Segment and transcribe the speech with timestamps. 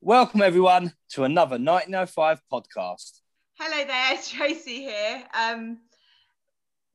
[0.00, 3.20] Welcome everyone to another 1905 podcast.
[3.58, 5.24] Hello there, it's Tracy here.
[5.34, 5.78] Um,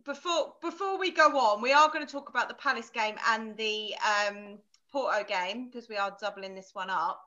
[0.05, 3.57] before before we go on, we are going to talk about the Palace game and
[3.57, 3.95] the
[4.29, 4.59] um,
[4.93, 7.21] Porto game because we are doubling this one up.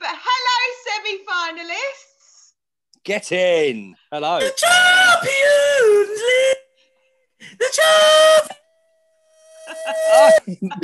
[0.00, 2.18] But hello, semi-finalists.
[3.04, 3.96] Get in.
[4.10, 4.40] Hello.
[4.40, 5.97] The Champions League!
[7.58, 8.52] The champ!
[10.10, 10.30] Oh,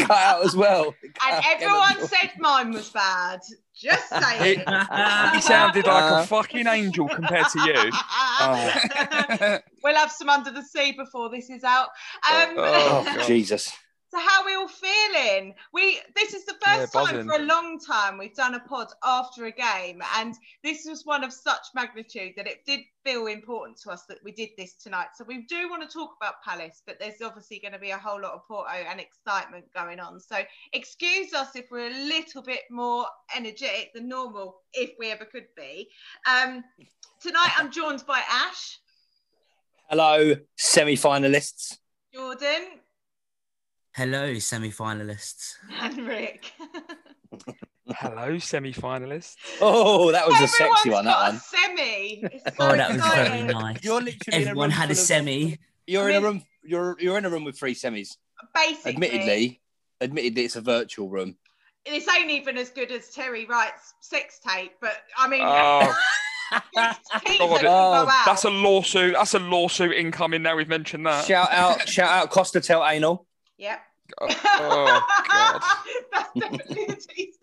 [0.00, 0.94] cut out as well.
[1.26, 3.40] And everyone said mine was bad.
[3.74, 4.58] Just saying.
[4.58, 6.20] He sounded like Uh.
[6.22, 7.90] a fucking angel compared to you.
[8.40, 9.58] Oh.
[9.82, 11.88] we'll have some under the sea before this is out.
[12.30, 13.72] Um, Oh, Oh, Jesus.
[14.14, 15.56] So how are we all feeling?
[15.72, 18.86] We this is the Yeah, first time for a long time we've done a pod
[19.02, 23.76] after a game, and this was one of such magnitude that it did feel important
[23.78, 25.08] to us that we did this tonight.
[25.16, 27.98] So we do want to talk about Palace, but there's obviously going to be a
[27.98, 30.20] whole lot of Porto and excitement going on.
[30.20, 30.36] So
[30.72, 35.48] excuse us if we're a little bit more energetic than normal, if we ever could
[35.56, 35.88] be.
[36.30, 36.62] Um,
[37.20, 38.78] tonight I'm joined by Ash,
[39.90, 41.78] Hello, semi-finalists.
[42.14, 42.78] Jordan,
[43.94, 45.54] Hello, semi finalists.
[45.80, 46.52] and Rick.
[47.96, 49.36] Hello, semi-finalists.
[49.60, 51.04] Oh, that was a sexy one.
[51.04, 51.36] That got one.
[51.36, 52.20] a semi.
[52.24, 53.84] It's oh, so Oh, that was very nice.
[53.84, 55.58] You're literally Everyone had a full of- semi.
[55.86, 56.42] You're I in a room.
[56.64, 58.16] You're you're in a room with three semis.
[58.54, 59.60] Basically, Admittedly,
[60.00, 61.36] admittedly, it's a virtual room.
[61.86, 65.94] this ain't even as good as Terry Wright's sex tape, but I mean, Oh,
[66.52, 69.12] it's God, oh, that's a lawsuit.
[69.14, 70.42] That's a lawsuit incoming.
[70.42, 71.26] Now we've mentioned that.
[71.26, 73.26] Shout out, shout out, Costa Tel Anal.
[73.58, 73.80] Yep.
[74.20, 75.62] Oh, oh, God.
[76.12, 77.38] that's definitely a teaser.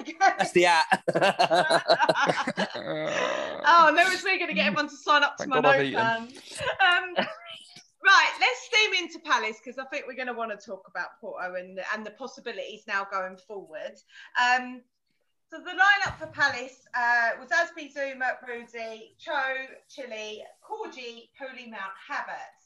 [0.00, 0.14] Okay.
[0.18, 1.02] That's the at.
[3.64, 5.66] Oh, and then we're going to get everyone to sign up to Thank my God
[5.66, 5.94] I've eaten.
[5.94, 6.32] notepad.
[6.80, 10.82] Um, right, let's steam into Palace because I think we're going to want to talk
[10.88, 13.92] about Porto and and the possibilities now going forward.
[14.42, 14.82] Um,
[15.50, 19.32] so the lineup for Palace uh, was Azpi Zouma, Rudy, Cho,
[19.88, 22.61] Chile, Corgi, Pooley, Mount, Havertz.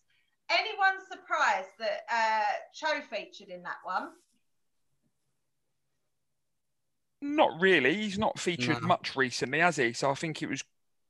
[0.48, 2.42] Anyone surprised that uh,
[2.72, 4.10] Cho featured in that one?
[7.22, 7.94] not really.
[7.96, 8.88] He's not featured No.
[8.88, 9.92] much recently, has he?
[9.92, 10.62] So I think it was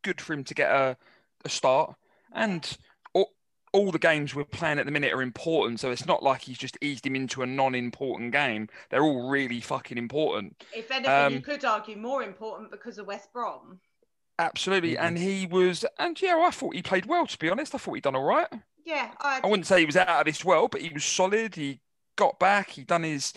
[0.02, 0.96] good for him to get a,
[1.44, 1.94] a start.
[2.32, 2.76] And
[3.12, 3.32] all,
[3.72, 5.80] all the games we're playing at the minute are important.
[5.80, 8.68] So it's not like he's just eased him into a non-important game.
[8.88, 10.62] They're all really fucking important.
[10.74, 13.80] If anything, you Um, could argue more important because of West Brom.
[14.38, 14.94] Absolutely.
[14.94, 15.00] Mhm.
[15.00, 17.74] And he was, and yeah, I thought he played well, to be honest.
[17.74, 18.48] I thought he'd done all right.
[18.86, 21.56] Yeah, I, I wouldn't say he was out of this world, but he was solid.
[21.56, 21.80] He
[22.16, 22.70] got back.
[22.70, 23.34] He done his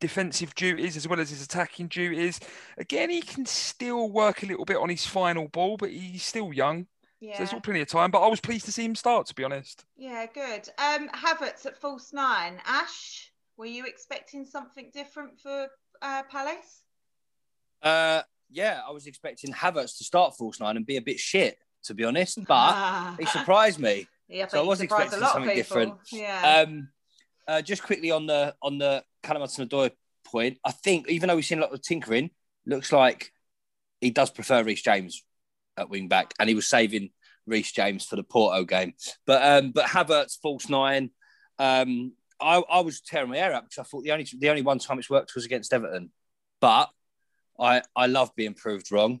[0.00, 2.40] defensive duties as well as his attacking duties.
[2.78, 6.52] Again, he can still work a little bit on his final ball, but he's still
[6.54, 6.86] young.
[7.20, 7.34] yeah.
[7.34, 8.10] So there's still plenty of time.
[8.10, 9.84] But I was pleased to see him start, to be honest.
[9.94, 10.68] Yeah, good.
[10.78, 12.58] Um, Havertz at false nine.
[12.64, 15.68] Ash, were you expecting something different for
[16.00, 16.82] uh, Palace?
[17.82, 21.58] Uh, yeah, I was expecting Havertz to start false nine and be a bit shit,
[21.84, 24.06] to be honest, but he surprised me.
[24.32, 25.94] Yeah, so I was expecting something different.
[26.10, 26.64] Yeah.
[26.66, 26.88] Um,
[27.46, 29.90] uh, just quickly on the on the Callum Hudson-Odoi
[30.24, 32.30] point, I think even though we've seen a lot of tinkering,
[32.66, 33.32] looks like
[34.00, 35.22] he does prefer Reece James
[35.76, 37.10] at wing back, and he was saving
[37.46, 38.94] Reece James for the Porto game.
[39.26, 41.10] But um, but Havertz false nine.
[41.58, 44.62] Um, I, I was tearing my hair out because I thought the only the only
[44.62, 46.10] one time it's worked was against Everton.
[46.60, 46.90] But
[47.60, 49.20] I I love being proved wrong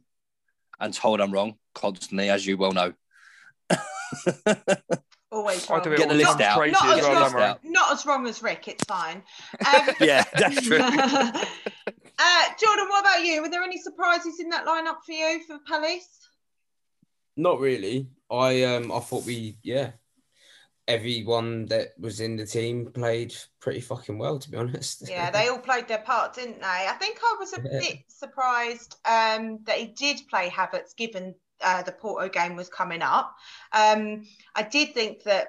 [0.80, 2.92] and told I'm wrong constantly, as you well know.
[5.30, 5.82] Always I wrong.
[5.82, 6.56] do it Get the list the out.
[6.58, 7.60] time, Not as as well, wrong- out.
[7.64, 8.68] Not as wrong as Rick.
[8.68, 9.22] It's fine.
[9.66, 10.78] Um, yeah, that's true.
[10.82, 13.40] uh, Jordan, what about you?
[13.42, 16.28] Were there any surprises in that lineup for you for Palace?
[17.36, 18.08] Not really.
[18.30, 19.92] I um I thought we yeah.
[20.88, 25.08] Everyone that was in the team played pretty fucking well, to be honest.
[25.08, 26.66] Yeah, they all played their part, didn't they?
[26.66, 27.78] I think I was a Yeah.
[27.80, 33.02] bit surprised um, that he did play Havertz, given uh, the Porto game was coming
[33.02, 33.34] up.
[33.72, 34.24] Um,
[34.54, 35.48] I did think that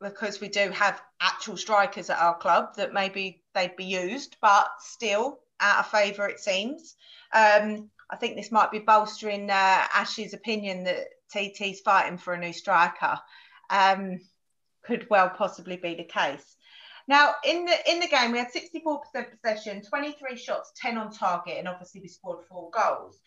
[0.00, 4.68] because we do have actual strikers at our club, that maybe they'd be used, but
[4.80, 6.96] still out of favour, it seems.
[7.32, 12.38] Um, I think this might be bolstering uh, Ash's opinion that TT's fighting for a
[12.38, 13.18] new striker.
[13.70, 14.20] Um,
[14.84, 16.56] could well possibly be the case.
[17.08, 21.56] Now, in the in the game, we had 64% possession, 23 shots, 10 on target,
[21.58, 23.20] and obviously we scored four goals.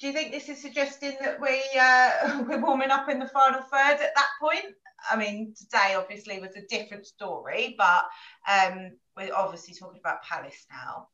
[0.00, 3.60] Do you think this is suggesting that we uh, we're warming up in the final
[3.60, 4.74] third at that point?
[5.10, 8.04] I mean, today obviously was a different story, but
[8.50, 11.08] um, we're obviously talking about Palace now.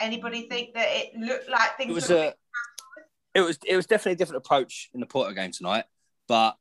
[0.00, 2.34] Anybody think that it looked like things it was were a
[3.34, 5.84] it was it was definitely a different approach in the Porto game tonight,
[6.28, 6.56] but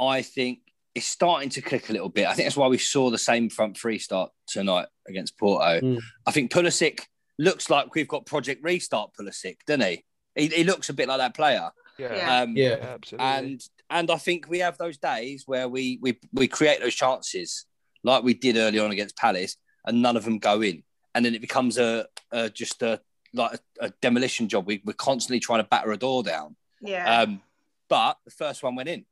[0.00, 0.60] I think
[0.94, 2.26] it's starting to click a little bit.
[2.26, 5.80] I think that's why we saw the same front three start tonight against Porto.
[5.80, 6.00] Mm.
[6.26, 7.00] I think Pulisic
[7.38, 10.04] looks like we've got Project Restart Pulisic, doesn't he?
[10.34, 11.70] He, he looks a bit like that player.
[11.98, 12.40] Yeah, Yeah.
[12.40, 12.76] Um, Yeah.
[12.80, 13.26] absolutely.
[13.26, 17.66] and and I think we have those days where we we we create those chances
[18.02, 19.56] like we did early on against Palace,
[19.86, 20.82] and none of them go in,
[21.14, 23.00] and then it becomes a, a just a
[23.34, 24.66] like a, a demolition job.
[24.66, 26.56] We, we're constantly trying to batter a door down.
[26.80, 27.20] Yeah.
[27.20, 27.42] Um,
[27.88, 29.04] but the first one went in,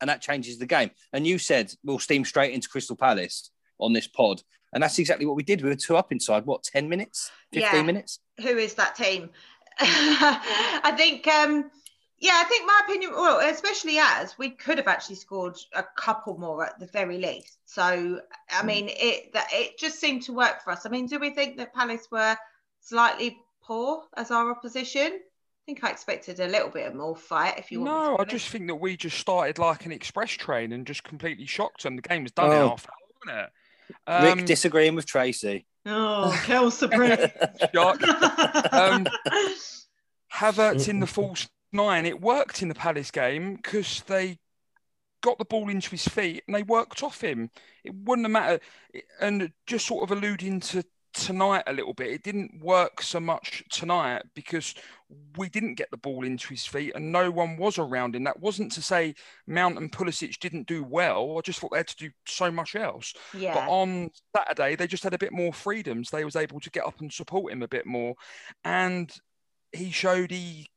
[0.00, 0.90] and that changes the game.
[1.12, 4.42] And you said we'll steam straight into Crystal Palace on this pod,
[4.72, 5.60] and that's exactly what we did.
[5.62, 7.82] We were two up inside what ten minutes, fifteen Yeah.
[7.82, 8.20] minutes.
[8.40, 9.28] who is that team?
[10.84, 11.70] I think, um,
[12.18, 16.38] yeah, I think my opinion, well, especially as we could have actually scored a couple
[16.38, 17.58] more at the very least.
[17.64, 18.20] So,
[18.50, 20.86] I mean, it that it just seemed to work for us.
[20.86, 22.36] I mean, do we think that Palace were
[22.80, 25.12] slightly poor as our opposition?
[25.12, 27.58] I think I expected a little bit of more fight.
[27.58, 29.92] If you want, me to no, I just think that we just started like an
[29.92, 31.96] express train and just completely shocked them.
[31.96, 32.68] The game was done in Oh.
[32.70, 32.94] half hour,
[33.26, 33.50] wasn't
[34.08, 34.38] it?
[34.38, 35.66] Rick disagreeing with Tracy.
[35.86, 37.30] Oh, kill Sabrina.
[37.74, 38.02] shock.
[38.72, 39.06] Um,
[40.32, 44.38] Havertz in the false nine, it worked in the Palace game because they
[45.22, 47.50] got the ball into his feet and they worked off him.
[47.84, 48.60] It wouldn't have mattered.
[49.20, 53.64] And just sort of alluding to tonight a little bit, it didn't work so much
[53.70, 54.74] tonight because
[55.36, 58.24] we didn't get the ball into his feet and no one was around him.
[58.24, 59.14] That wasn't to say
[59.46, 61.36] Mount and Pulisic didn't do well.
[61.38, 63.14] I just thought they had to do so much else.
[63.34, 63.54] Yeah.
[63.54, 66.10] But on Saturday, they just had a bit more freedoms.
[66.10, 68.14] They was able to get up and support him a bit more,
[68.64, 69.12] and
[69.72, 70.68] he showed he,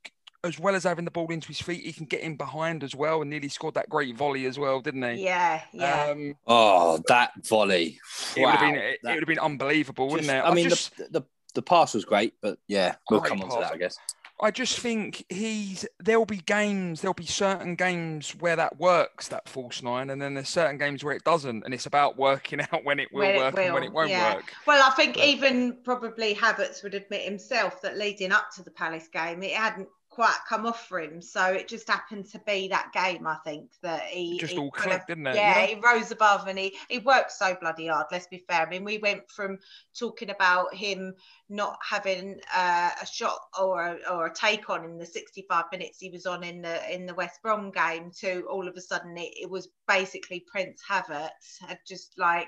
[0.45, 2.95] as well as having the ball into his feet, he can get in behind as
[2.95, 5.24] well, and nearly scored that great volley as well, didn't he?
[5.25, 6.07] yeah, yeah.
[6.12, 8.00] Um, Oh, that volley!
[8.36, 10.42] it would have been it, that- would have been unbelievable, wouldn't it?
[10.44, 11.21] I mean, just, the, the
[11.56, 13.97] the pass was great, but yeah, we'll come on to that, I guess.
[14.42, 19.48] I just think he's there'll be games, there'll be certain games where that works, that
[19.48, 22.83] false nine, and then there's certain games where it doesn't, and it's about working out
[22.83, 24.36] when it will When it work and when it won't yeah.
[24.36, 24.44] work.
[24.68, 28.71] Well, I think But- even probably Havertz would admit himself that leading up to the
[28.71, 31.21] Palace game, it hadn't quite come off for him.
[31.21, 34.57] So it just happened to be that game, I think, that he It just he
[34.59, 35.35] all kind of- clicked, didn't it?
[35.35, 35.65] yeah, Yeah.
[35.67, 38.07] he rose above and he he worked so bloody hard.
[38.12, 38.62] Let's be fair.
[38.65, 39.59] I mean, we went from
[39.94, 41.13] talking about him
[41.50, 46.00] not having uh, a shot or a, or a take on in the 65 minutes
[46.00, 49.17] he was on in the in the West Brom game to all of a sudden
[49.17, 52.47] it, it was basically Prince Havertz had just like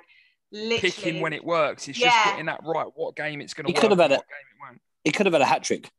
[0.51, 2.09] literally Picking when it works, it's Yeah.
[2.09, 2.87] just getting that right.
[2.95, 3.81] What game it's going to He work?
[3.81, 4.27] could have had and it.
[4.27, 4.81] game it won't.
[5.03, 5.91] He could have had a hat trick.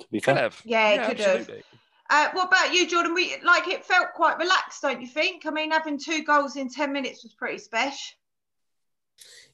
[0.00, 0.60] To be Could fair, have.
[0.64, 1.36] Yeah, he could have.
[1.40, 1.64] absolutely.
[2.08, 3.14] Uh, what about you, Jordan?
[3.14, 5.44] We like it felt quite relaxed, don't you think?
[5.44, 8.16] I mean, having two goals in ten minutes was pretty special.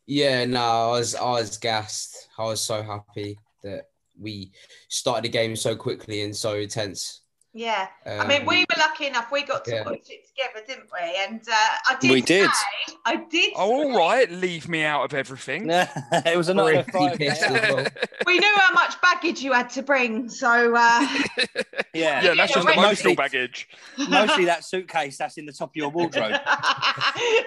[0.06, 2.28] Yeah, no, I was I was gassed.
[2.36, 3.86] I was so happy that
[4.20, 4.52] we
[4.88, 7.22] started the game so quickly and so tense.
[7.54, 9.30] Yeah, I mean, Um, we were lucky enough.
[9.30, 9.82] We got to yeah.
[9.84, 11.16] watch it together, didn't we?
[11.18, 11.54] And uh,
[11.88, 12.10] I did.
[12.10, 12.48] We did.
[12.50, 13.52] say- I did.
[13.56, 14.30] Oh, all right.
[14.30, 15.68] Leave me out of everything.
[15.70, 17.86] it was a Sorry, night he pissed as well.
[18.26, 21.06] We knew how much baggage you had to bring, so uh,
[21.94, 23.68] Yeah, yeah, that's just Yeah, emotional mostly, baggage.
[24.08, 26.30] mostly that suitcase that's in the top of your wardrobe.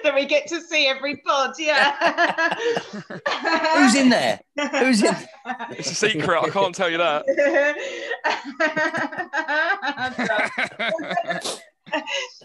[0.04, 1.54] that we get to see every pod.
[1.58, 2.54] Yeah.
[3.74, 4.40] Who's in there?
[4.78, 5.16] Who's in?
[5.70, 6.42] It's a secret.
[6.42, 7.24] I can't tell you that.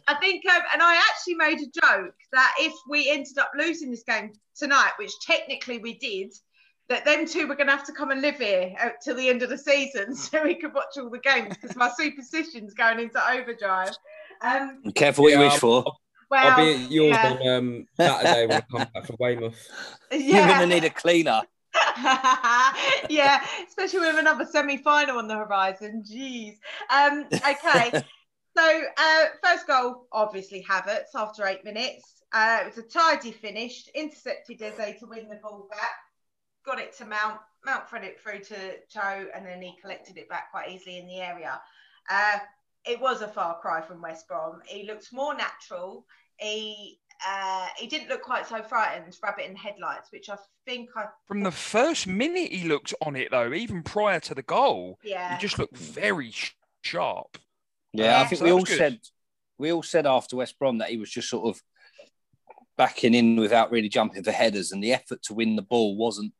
[0.07, 3.89] I think, um, and I actually made a joke that if we ended up losing
[3.91, 6.31] this game tonight, which technically we did,
[6.91, 9.29] that them two were going to have to come and live here uh, till the
[9.29, 12.99] end of the season so we could watch all the games because my superstition's going
[12.99, 13.95] into overdrive.
[14.41, 15.85] Um, Careful what you wish for.
[16.29, 17.37] well, I'll be at yours yeah.
[17.41, 19.67] on um, Saturday when I come back from Weymouth.
[20.11, 21.41] You're gonna need a cleaner.
[23.09, 26.03] yeah, especially with another semi-final on the horizon.
[26.05, 26.55] Jeez.
[26.93, 28.03] Um, okay.
[28.57, 32.23] so uh, first goal, obviously Havertz after eight minutes.
[32.33, 35.95] Uh, it was a tidy finish, intercepted Eze to win the ball back,
[36.65, 37.39] got it to Mount.
[37.65, 38.55] Mount fed it through to
[38.89, 41.61] Cho, and then he collected it back quite easily in the area.
[42.09, 42.39] Uh,
[42.85, 44.61] it was a far cry from West Brom.
[44.65, 46.05] He looked more natural.
[46.37, 51.05] He uh, he didn't look quite so frightened, rabbit in headlights, which I think I
[51.27, 55.35] From the first minute he looked on it, though, even prior to the goal, yeah.
[55.35, 57.37] he just looked very sh- sharp.
[57.93, 58.77] Yeah, I think So we all good.
[58.77, 58.99] said
[59.59, 61.61] we all said after West Brom that he was just sort of
[62.77, 66.33] backing in without really jumping for headers, and the effort to win the ball wasn't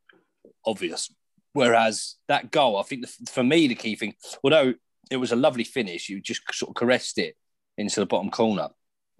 [0.65, 1.13] obvious.
[1.53, 4.73] Whereas that goal, I think the, for me the key thing, although
[5.09, 7.35] it was a lovely finish, you just sort of caressed it
[7.77, 8.69] into the bottom corner.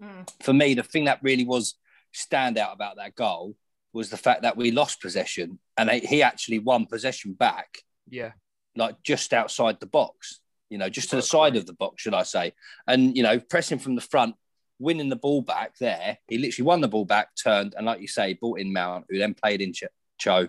[0.02, 0.28] Mm.
[0.42, 1.74] For me, the thing that really was
[2.14, 3.56] standout about that goal
[3.92, 8.32] was the fact that we lost possession, and he- he actually won possession back Yeah.
[8.76, 12.14] like just outside the box, you know, just to the side of the box, should
[12.14, 12.54] I say?
[12.86, 14.34] And you know, pressing from the front
[14.78, 16.18] winning the ball back there.
[16.28, 19.18] He literally won the ball back, turned, and like you say, brought in Mount, who
[19.18, 19.84] then played in Ch-
[20.18, 20.48] Cho,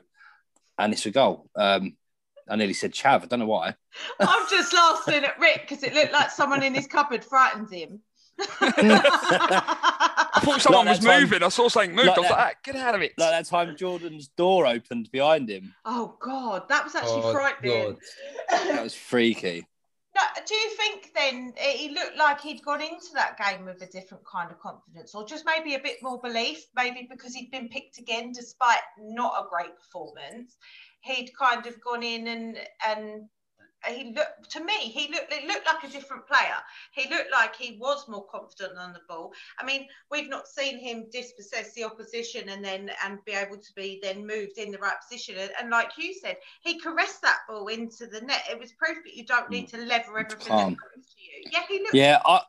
[0.77, 1.49] and it's a goal.
[1.55, 1.95] Um,
[2.49, 3.23] I nearly said Chav.
[3.23, 3.73] I don't know why.
[4.19, 8.01] I'm just laughing at Rick because it looked like someone in his cupboard frightened him.
[9.19, 11.43] I thought someone Like was that time- moving.
[11.43, 12.07] I saw something move.
[12.07, 13.13] like I was that- like, ah, get out of it.
[13.17, 15.73] Like that time Jordan's door opened behind him.
[15.85, 17.97] oh God, that was actually Oh, frightening.
[18.49, 19.67] That was freaky.
[20.45, 24.25] Do you think then he looked like he'd gone into that game with a different
[24.25, 26.65] kind of confidence, or just maybe a bit more belief?
[26.75, 30.55] Maybe because he'd been picked again despite not a great performance,
[31.01, 33.29] he'd kind of gone in and and
[33.87, 36.55] he looked to me he looked it looked like a different player.
[36.93, 39.33] He looked like he was more confident on the ball.
[39.59, 43.73] I mean, we've not seen him dispossess the opposition and then and be able to
[43.75, 45.35] be then moved in the right position.
[45.37, 48.43] And, and like you said, he caressed that ball into the net.
[48.49, 49.87] It was proof that you don't need to mm.
[49.87, 51.49] lever everything that comes to you.
[51.51, 51.93] Yeah, he looked.
[51.93, 52.41] Yeah, I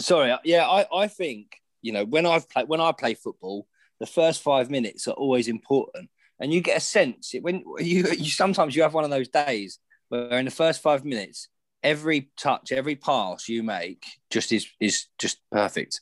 [0.00, 0.30] sorry.
[0.30, 3.66] Uh, yeah, I, I think you know when I've played when I play football,
[3.98, 8.06] the first five minutes are always important, and you get a sense it when you
[8.12, 9.78] you sometimes you have one of those days
[10.10, 11.48] where in the first five minutes,
[11.82, 16.00] every touch, every pass you make just is is just perfect,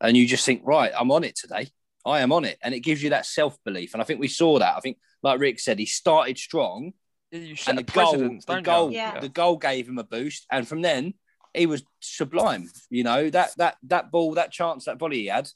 [0.00, 1.68] and you just think, right, I'm on it today.
[2.04, 3.92] I am on it, and it gives you that self belief.
[3.94, 4.76] And I think we saw that.
[4.76, 6.92] I think, like Rick said, he started strong,
[7.30, 8.90] you and a the goal, the goal.
[8.90, 9.20] Yeah.
[9.20, 11.14] the goal gave him a boost, and from then
[11.54, 12.70] he was sublime.
[12.90, 15.48] You know that that that ball, that chance, that volley he had,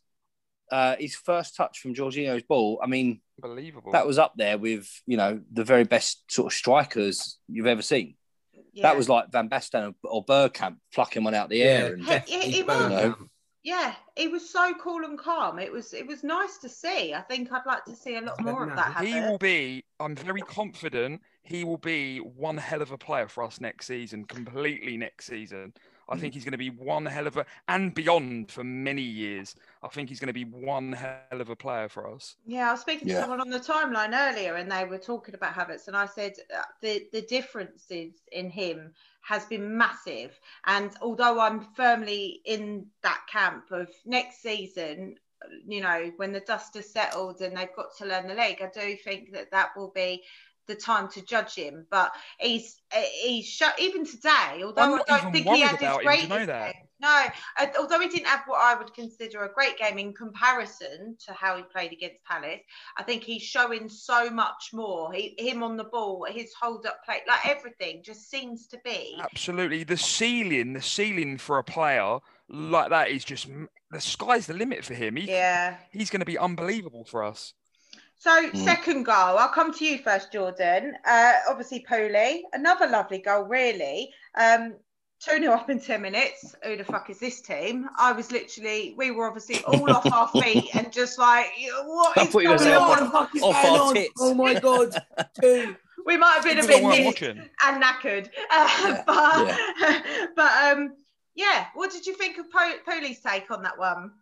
[0.70, 2.80] uh, his first touch from Jorginho's ball.
[2.82, 3.92] I mean, Unbelievable.
[3.92, 7.82] that was up there with you know the very best sort of strikers you've ever
[7.82, 8.14] seen.
[8.72, 8.82] Yeah.
[8.82, 11.94] That was like Van Basten or, or Bergkamp plucking one out the air.
[11.94, 12.90] And, Hey, yeah, he was.
[12.90, 13.14] know.
[13.62, 15.58] Yeah, he was so cool and calm.
[15.58, 17.12] It was it was nice to see.
[17.14, 19.06] I think I'd like to see a lot more of that happen.
[19.06, 23.42] he will be, I'm very confident, he will be one hell of a player for
[23.42, 25.72] us next season, completely next season.
[26.08, 29.54] I think he's going to be one hell of a, and beyond for many years.
[29.82, 32.36] I think he's going to be one hell of a player for us.
[32.44, 33.20] Yeah, I was speaking to Yeah.
[33.20, 36.62] someone on the timeline earlier, and they were talking about Havertz, and I said uh,
[36.80, 40.38] the the differences in him has been massive.
[40.64, 45.16] And although I'm firmly in that camp of next season,
[45.66, 48.70] you know, when the dust has settled and they've got to learn the league, I
[48.72, 50.22] do think that that will be
[50.66, 51.86] the time to judge him.
[51.90, 52.80] But he's
[53.22, 54.62] he's shut even today.
[54.62, 56.72] Although I don't think he had his greatest game.
[56.98, 57.24] No,
[57.78, 61.58] although he didn't have what I would consider a great game in comparison to how
[61.58, 62.62] he played against Palace,
[62.96, 65.12] I think he's showing so much more.
[65.12, 69.18] He, him on the ball, his hold up play, like everything just seems to be.
[69.20, 69.84] Absolutely.
[69.84, 72.18] The ceiling, the ceiling for a player
[72.48, 73.46] like that is just,
[73.90, 75.16] the sky's the limit for him.
[75.16, 75.76] He, Yeah.
[75.90, 77.52] He's going to be unbelievable for us.
[78.18, 80.94] So second goal, I'll come to you first, Jordan.
[81.04, 84.10] Uh, obviously, Poli, another lovely goal, really.
[84.34, 84.74] Um,
[85.20, 86.54] 2 0 up in 10 minutes.
[86.64, 87.88] Who the fuck is this team?
[87.98, 91.46] I was literally, we were obviously all off our feet and just like,
[91.84, 92.88] what I is thought you were going saying on?
[92.88, 93.94] what the fuck is off going our on?
[93.94, 94.12] tits.
[94.18, 94.94] Oh my god,
[95.40, 95.76] two.
[96.04, 97.42] We might have been a bit watching.
[97.64, 98.28] and knackered.
[98.50, 100.02] Uh, but,
[100.36, 100.92] but um,
[101.34, 104.12] yeah, what did you think of po- Poli's take on that one?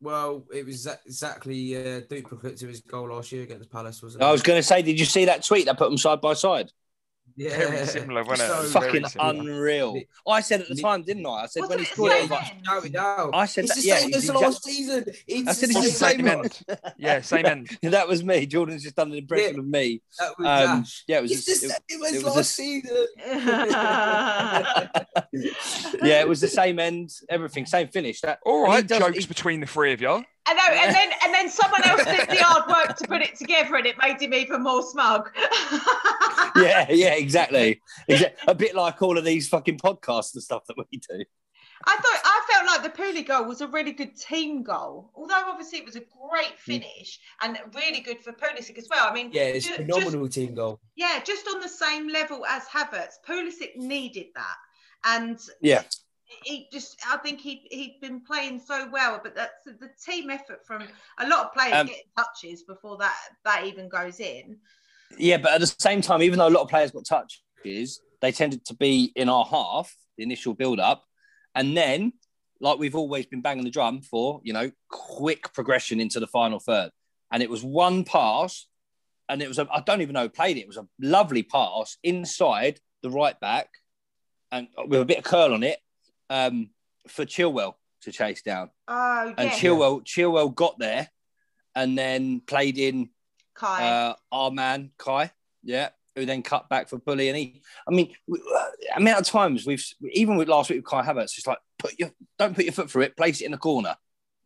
[0.00, 4.26] Well, it was exactly uh, duplicate to his goal last year against Palace, wasn't it?
[4.26, 6.34] I was going to say, did you see that tweet that put them side by
[6.34, 6.70] side?
[7.36, 7.56] Yeah.
[7.56, 8.52] Very similar, wasn't it?
[8.52, 9.30] So- Very Fucking similar.
[9.40, 10.00] unreal.
[10.28, 11.30] I said at the time, didn't I?
[11.30, 12.96] I said when he Wasn't it scored it, I was like, same Shout it.
[13.34, 15.04] I said it's that- the yeah, same it's as exact- last season.
[15.26, 16.16] It's I said the it's the same.
[16.18, 16.60] same end.
[16.98, 17.78] Yeah, same end.
[17.82, 18.46] that was me.
[18.46, 20.00] Jordan's just done an impression of me.
[20.18, 21.04] That was Um, Ash.
[21.08, 21.32] yeah, it was.
[21.32, 23.06] It's a- the it- same as it was last a- season.
[26.02, 28.20] yeah, it was the same end, everything, same finish.
[28.22, 30.24] That All right, he does- jokes he- between the three of you.
[30.48, 33.34] I know, and then and then someone else did the hard work to put it
[33.36, 35.30] together, and it made him even more smug.
[36.56, 37.80] yeah, yeah, exactly.
[38.46, 41.24] A bit like all of these fucking podcasts and stuff that we do.
[41.84, 45.42] I thought I felt like the Pooley goal was a really good team goal, although
[45.46, 46.58] obviously it was a great mm.
[46.58, 49.06] finish and really good for Pulisic as well.
[49.08, 50.80] I mean, Yeah, it's just- phenomenal team goal.
[50.96, 54.56] yeah, just on the same level as Havertz, Pulisic needed that,
[55.04, 55.82] and Yeah.
[56.44, 60.66] He just I think he he'd been playing so well, but that's the team effort
[60.66, 60.82] from
[61.18, 64.58] a lot of players Um, getting touches before that that even goes in.
[65.18, 68.32] Yeah, but at the same time, even though a lot of players got touches, they
[68.32, 71.04] tended to be in our half, the initial build up.
[71.54, 72.12] And then,
[72.60, 76.58] like we've always been banging the drum for, you know, quick progression into the final
[76.58, 76.90] third.
[77.30, 78.66] And it was one pass,
[79.28, 80.60] and it was, a, I don't even know who played it.
[80.60, 83.68] It was a lovely pass inside the right back,
[84.50, 85.78] and with a bit of curl on it
[86.30, 86.70] um,
[87.08, 88.70] for Chilwell to chase down.
[88.88, 91.08] Oh And yeah, Chilwell, Chilwell got there
[91.74, 93.10] and then played in
[93.54, 93.88] Kai.
[93.88, 95.30] uh, our man Kai,
[95.62, 97.28] yeah, who then cut back for Pooley.
[97.28, 98.64] And he, I mean, uh,
[98.96, 102.10] amount of times we've even with last week with Kai Havertz, it's like put your
[102.38, 103.96] don't put your foot through it, place it in the corner.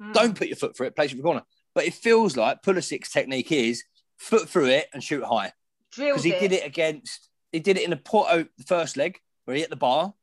[0.02, 0.12] Mm.
[0.12, 1.42] Don't put your foot through it, place it in the corner.
[1.74, 3.84] But it feels like Pulisic's technique is
[4.18, 5.52] foot through it and shoot high.
[5.96, 9.54] Because he did it against he did it in the Porto the first leg where
[9.54, 10.14] he hit the bar.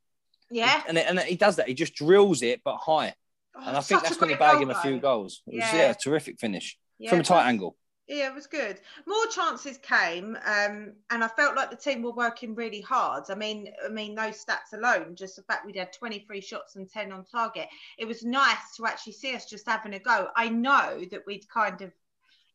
[0.50, 0.82] Yeah.
[0.88, 1.68] And, and he does that.
[1.68, 3.14] He just drills it but high.
[3.56, 5.42] Oh, And I think that's going to bag goal, him a few goals.
[5.48, 5.76] It was Yeah.
[5.76, 7.76] yeah, a terrific finish Yeah, from a tight angle.
[8.10, 8.80] Yeah, it was good.
[9.06, 13.26] More chances came, um, and I felt like the team were working really hard.
[13.30, 16.90] I mean, I mean those stats alone, just the fact we'd had 23 shots and
[16.90, 20.30] 10 on target, it was nice to actually see us just having a go.
[20.38, 21.92] I know that we'd kind of,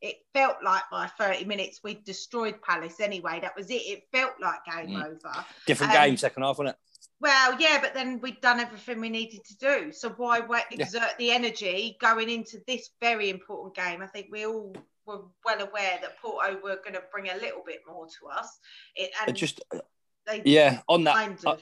[0.01, 3.39] it felt like by 30 minutes we'd destroyed Palace anyway.
[3.39, 3.75] That was it.
[3.85, 5.05] It felt like game Mm.
[5.05, 5.45] over.
[5.67, 6.77] Different Um, game, second half, wasn't it?
[7.19, 9.91] Well, yeah, but then we'd done everything we needed to do.
[9.91, 10.39] So why
[10.71, 14.01] exert the energy going into this very important game?
[14.01, 17.63] I think we all were well aware that Porto were going to bring a little
[17.65, 18.59] bit more to us.
[18.95, 19.79] It, and just uh,
[20.27, 21.57] they yeah, on that kind I.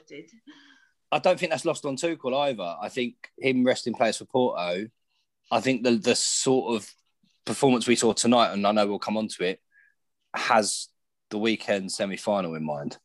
[1.10, 2.76] I don't think that's lost on Tuchel either.
[2.80, 4.88] I think him resting players for Porto,
[5.50, 6.90] I think the the sort of
[7.44, 9.60] performance we saw tonight, and I know we'll come on to it,
[10.34, 10.88] has
[11.30, 12.98] the weekend semi final in mind.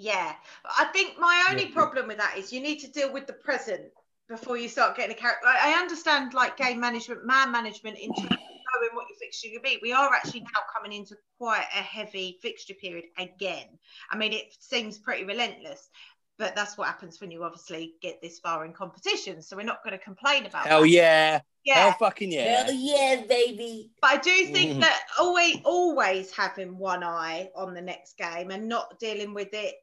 [0.00, 0.32] Yeah,
[0.78, 1.72] I think my only Yeah.
[1.74, 3.90] problem with that is you need to deal with the present
[4.28, 5.46] before you start getting a character.
[5.48, 9.78] I I understand like game management, man management, into knowing what your fixture could be.
[9.82, 13.66] We are actually now coming into quite a heavy fixture period again.
[14.10, 15.90] I mean, it seems pretty relentless,
[16.38, 19.42] but that's what happens when you obviously get this far in competition.
[19.42, 20.88] So we're not going to complain about Hell that.
[20.90, 21.40] yeah.
[21.68, 22.62] Yeah, Hell fucking yeah.
[22.62, 23.90] Hell yeah, baby.
[24.00, 24.80] but I do think Mhm.
[24.80, 29.74] that always always having one eye on the next game and not dealing with it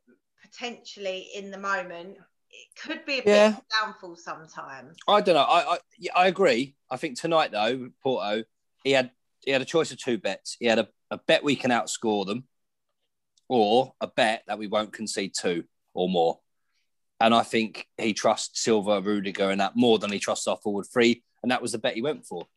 [0.42, 2.18] potentially in the moment,
[2.50, 3.58] it could be a bit Yeah.
[3.58, 4.98] of downfall sometimes.
[5.08, 5.42] I don't know.
[5.44, 6.76] I I, yeah, I agree.
[6.90, 8.44] I think tonight though, with Porto,
[8.84, 9.12] he had
[9.44, 10.58] he had a choice of two bets.
[10.60, 12.48] He had a, a bet we can outscore them,
[13.48, 16.40] or a bet that we won't concede two or more.
[17.20, 20.88] And I think he trusts Silva, Rudiger, and that more than he trusts our forward
[20.92, 21.24] three.
[21.46, 22.48] And that was the bet he went for.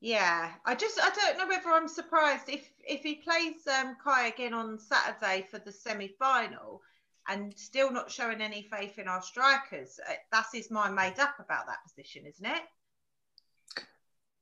[0.00, 4.28] Yeah, I just I don't know whether I'm surprised if if he plays um, Kai
[4.28, 6.80] again on Saturday for the semi final
[7.28, 10.00] and still not showing any faith in our strikers.
[10.08, 12.62] Uh, That's his mind made up about that position, isn't it?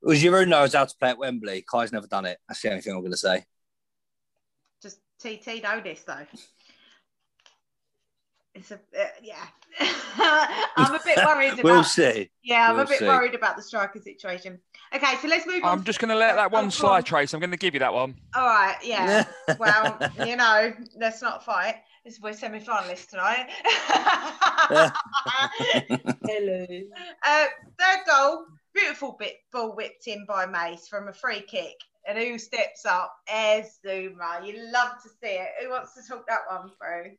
[0.01, 1.65] Was Giroud knows how to play at Wembley.
[1.69, 2.39] Kai's never done it.
[2.47, 3.45] That's the only thing I'm going to say.
[4.81, 6.25] Just TT know this though.
[8.55, 9.45] It's a uh, yeah.
[9.79, 11.65] I'm a bit worried about.
[11.65, 12.31] we'll see.
[12.43, 13.07] Yeah, I'm We'll a bit see.
[13.07, 14.59] worried about the striker situation.
[14.95, 15.79] Okay, so let's move on.
[15.79, 16.71] I'm just going to let that Oh, go one on.
[16.71, 17.35] slide, Trace.
[17.35, 18.15] I'm going to give you that one.
[18.35, 19.25] All right, yeah.
[19.59, 21.77] well, you know, let's not fight.
[22.05, 23.49] This we're semi-finalists tonight.
[26.25, 26.67] Hello.
[27.27, 27.45] uh,
[27.79, 31.75] third goal, beautiful bit ball whipped in by Mace from a free kick.
[32.09, 33.13] And who steps up?
[33.29, 34.41] Airs Zuma.
[34.45, 35.49] You love to see it.
[35.61, 37.17] Who wants to talk that one through?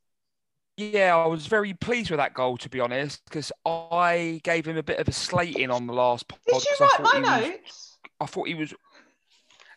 [0.78, 4.78] Yeah, I was very pleased with that goal, to be honest, because I gave him
[4.78, 6.40] a bit of a slating on the last pod.
[6.48, 7.98] Did you I write thought my he was- notes?
[8.20, 8.74] I thought he was.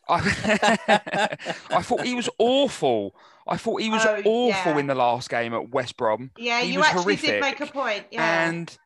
[0.09, 1.29] I,
[1.71, 3.15] I thought he was awful.
[3.47, 4.79] I thought he was Oh, awful yeah.
[4.79, 6.31] in the last game at West Brom.
[6.37, 8.05] Yeah, He you actually did make a point.
[8.11, 8.49] Yeah.
[8.49, 8.77] And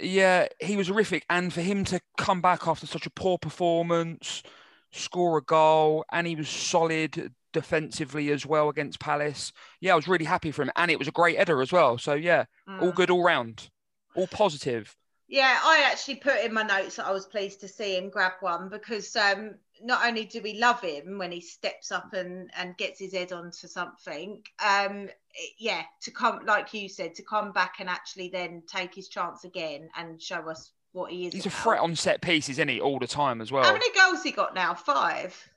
[0.00, 1.24] yeah, he was horrific.
[1.30, 4.42] And for him to come back after such a poor performance,
[4.90, 9.52] score a goal, and he was solid defensively as well against Palace.
[9.80, 10.70] Yeah, I was really happy for him.
[10.76, 11.98] And it was a great header as well.
[11.98, 12.94] So yeah, all Mm.
[12.94, 13.70] good all round.
[14.14, 14.96] All positive.
[15.28, 18.32] Yeah, I actually put in my notes that I was pleased to see him grab
[18.40, 22.76] one because um, not only do we love him when he steps up and, and
[22.76, 25.08] gets his head onto something, um,
[25.56, 29.44] yeah, to come like you said, to come back and actually then take his chance
[29.44, 31.32] again and show us what he is.
[31.34, 33.62] He's a threat on set pieces, isn't he, all the time as well?
[33.62, 34.74] How many goals he got now?
[34.74, 35.49] Five.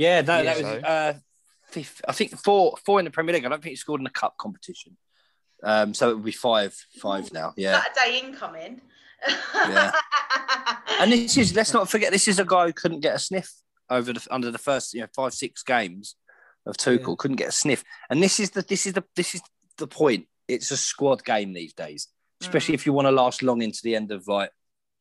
[0.00, 0.78] Yeah, no, that was so.
[0.80, 1.12] uh,
[1.70, 3.44] fifth, I think four four in the Premier League.
[3.44, 4.96] I don't think he scored in the cup competition.
[5.62, 7.52] Um, so it would be five, five now.
[7.56, 7.82] Yeah.
[7.82, 8.80] Saturday incoming.
[9.54, 9.92] Yeah.
[11.00, 13.50] And this is let's not forget this is a guy who couldn't get a sniff
[13.88, 16.14] over the under the first you know five six games
[16.66, 17.14] of Tuchel Yeah.
[17.18, 17.82] couldn't get a sniff.
[18.10, 19.40] And this is the this is the this is
[19.78, 20.26] the point.
[20.46, 22.08] It's a squad game these days,
[22.42, 24.50] especially if you want to last long into the end of like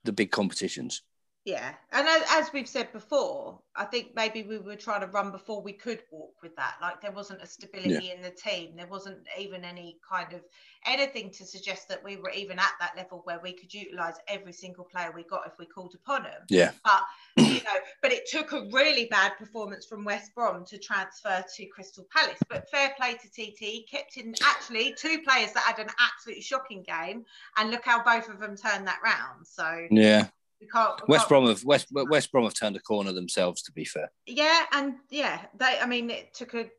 [0.05, 1.01] the big competitions.
[1.49, 5.63] Yeah, and as, we've said before, I think maybe we were trying to run before
[5.63, 6.75] we could walk with that.
[6.79, 8.75] Like there wasn't a stability in the team.
[8.75, 10.41] There wasn't even any kind of
[10.85, 14.53] anything to suggest that we were even at that level where we could utilize every
[14.53, 16.41] single player we got if we called upon them.
[16.49, 16.71] Yeah.
[16.83, 17.01] But
[17.37, 21.65] you know, but it took a really bad performance from West Brom to transfer to
[21.65, 22.37] Crystal Palace.
[22.47, 26.43] But fair play to TT, he kept in actually two players that had an absolutely
[26.43, 27.25] shocking game,
[27.57, 29.47] and look how both of them turned that round.
[29.47, 30.27] So Yeah.
[30.61, 30.99] We can't.
[31.07, 33.61] we West can't- Brom have West West Brom have turned a corner themselves.
[33.63, 35.77] To be fair, Yeah, and yeah, they.
[35.81, 36.69] I mean, it took a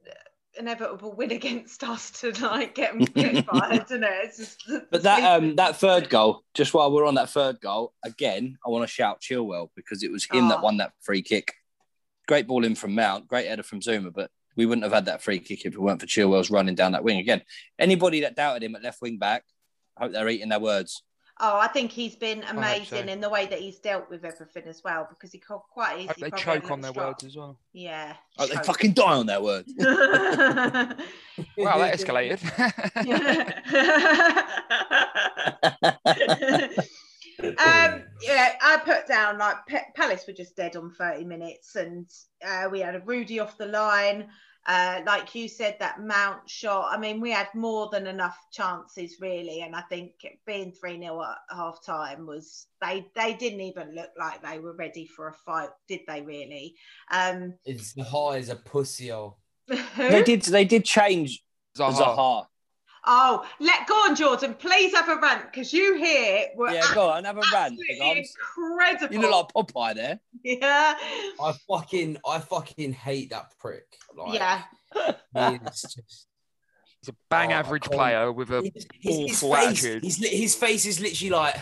[0.59, 3.07] inevitable win against us to like get them
[3.45, 4.11] fired, isn't it?
[4.25, 7.95] It's just, But that um that third goal, just while we're on that third goal,
[8.05, 10.63] again, I want to shout Chilwell because it was him that Oh.
[10.63, 11.55] won that free kick.
[12.29, 15.23] Great ball in from Mount, great header from Zouma, but we wouldn't have had that
[15.23, 17.43] free kick if it weren't for Chilwell's running down that wing again.
[17.79, 19.45] Anybody that doubted him at left wing back,
[19.97, 21.03] I hope they're eating their words.
[21.43, 23.13] Oh, I think he's been amazing so.
[23.13, 26.31] in the way that he's dealt with everything as well, because he could quite easily.
[26.31, 27.09] They choke on their strong.
[27.09, 27.57] words as well.
[27.73, 28.15] Yeah.
[28.39, 29.73] Oh, they fucking die on their words.
[31.57, 32.43] Wow, that escalated.
[37.43, 42.07] um, yeah, I put down like P- Palace were just dead on 30 minutes, and
[42.47, 44.29] uh, we had a Rudy off the line.
[44.71, 46.91] Uh, like you said, that Mount shot.
[46.93, 49.63] I mean, we had more than enough chances, really.
[49.63, 50.13] And I think
[50.47, 54.77] being 3 0 at half time was, they, they didn't even look like they were
[54.77, 56.77] ready for a fight, did they, really?
[57.11, 59.11] Um, It's the high as a pussy.
[59.11, 59.39] Oh,
[59.99, 61.43] they did they did change
[61.77, 61.93] Zaha.
[61.93, 62.47] Zaha.
[63.07, 64.55] Oh, let go on, Jordan.
[64.55, 67.79] Please have a rant because you here were Yeah, go on, have a rant.
[67.81, 69.15] absolutely incredible.
[69.15, 70.21] You look like Popeye there.
[70.45, 70.95] yeah.
[71.43, 73.87] I fucking, I fucking hate that prick.
[74.17, 74.63] Like, Yeah.
[75.35, 76.27] It's just,
[77.01, 80.05] He's a bang Oh, average player with a his, his awful face, attitude.
[80.05, 81.57] his, his face is literally like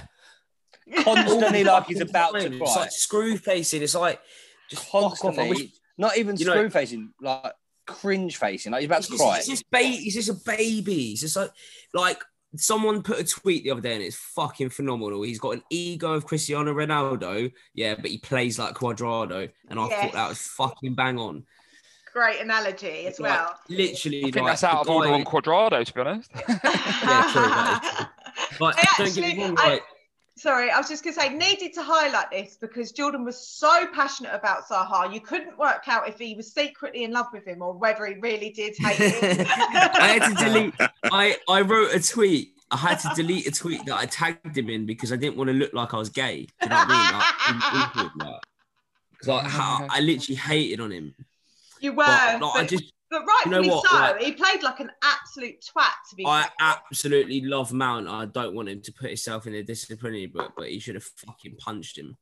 [1.05, 2.61] Constantly like he's fucking about to time.
[2.63, 3.83] It's like screw facing.
[3.83, 4.21] It's like
[4.71, 5.19] just fuck off.
[5.21, 7.53] Constantly, not even you know- screw facing, like
[7.89, 9.37] cringe facing, like he's about He's to just, cry.
[9.39, 10.95] he's just ba- he's just a baby.
[11.09, 11.51] He's just like
[11.95, 12.23] like
[12.57, 15.23] someone put a tweet the other day and it's fucking phenomenal.
[15.23, 19.89] He's got an ego of Cristiano Ronaldo, yeah, but he plays like Cuadrado, and I
[19.89, 21.45] thought that was fucking bang on.
[22.13, 23.55] Great analogy as Like, well.
[23.69, 26.31] literally, I think like, that's out of order on Cuadrado, to be honest.
[26.49, 28.11] Yeah, true, that
[28.61, 29.83] Like, don't get me actually- wrong, I- like,
[30.39, 33.87] Sorry, I was just going to say, needed to highlight this because Jordan was so
[33.93, 35.13] passionate about Zaha.
[35.13, 38.15] You couldn't work out if he was secretly in love with him or whether he
[38.15, 39.47] really did hate him.
[39.51, 40.75] I had to delete.
[41.05, 42.55] I I wrote a tweet.
[42.71, 45.49] I had to delete a tweet that I tagged him in because I didn't want
[45.49, 46.47] to look like I was gay.
[46.61, 47.19] Do you know what I mean?
[47.19, 48.43] Like, in- awkward, like.
[49.21, 51.15] 'Cause I, how- I literally hated on him.
[51.81, 53.97] You were, But, but, I just but rightfully you know so.
[53.97, 56.51] like- he played like an absolute twat, to be I fair.
[56.61, 58.09] absolutely love Mount.
[58.09, 61.05] I don't want him to put himself in a disciplinary book, but he should have
[61.05, 62.17] fucking punched him.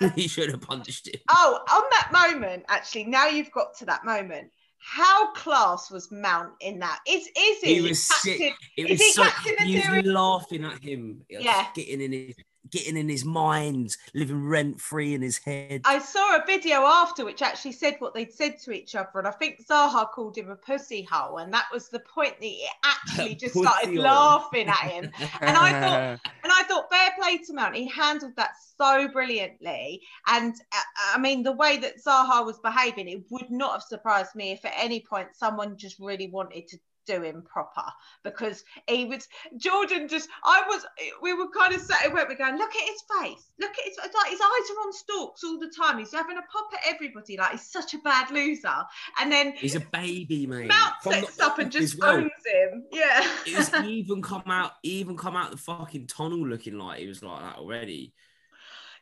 [0.14, 1.20] he should have punched him.
[1.30, 4.50] Oh, on that moment, actually, now you've got to that moment.
[4.82, 7.00] How class was Mount in that?
[7.06, 7.74] Is is he?
[7.74, 8.38] He was sick.
[8.38, 11.22] captain- It Is was he so captain he was laughing at him.
[11.28, 11.66] Yeah.
[11.74, 12.34] getting in his
[12.70, 15.80] getting in his mind, living rent free in his head.
[15.84, 19.26] I saw a video after which actually said what they'd said to each other, and
[19.26, 22.66] I think Zaha called him a pussy hole, and that was the point that he
[22.84, 24.02] actually just started hole.
[24.04, 25.10] laughing at him.
[25.40, 27.76] And I thought- And I thought fair play to Mount.
[27.76, 30.00] He handled that so brilliantly.
[30.26, 30.80] And uh,
[31.14, 34.64] I mean, the way that Zaha was behaving, it would not have surprised me if
[34.64, 37.82] at any point someone just really wanted to do him proper
[38.24, 40.84] because he was Jordan just I was
[41.22, 43.96] we were kind of sat where we're going look at his face look at his
[44.04, 46.80] it's like his eyes are on stalks all the time he's having a pop at
[46.94, 48.74] everybody like he's such a bad loser
[49.20, 50.68] and then He's a baby, mate.
[50.68, 52.16] Mount sets up and just well.
[52.18, 56.46] owns him yeah It was he even come out, even come out the fucking tunnel
[56.46, 58.12] looking like he was like that already.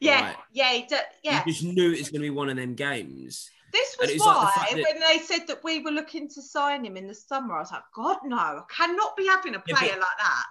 [0.00, 0.36] yeah Right.
[0.52, 2.74] yeah he d- yeah You just knew it was going to be one of them
[2.74, 3.50] games.
[3.72, 6.84] This was was like the why when they said that we were looking to sign
[6.84, 9.76] him in the summer, I was like, God no, I cannot be having a Yeah,
[9.76, 10.44] player but- like that.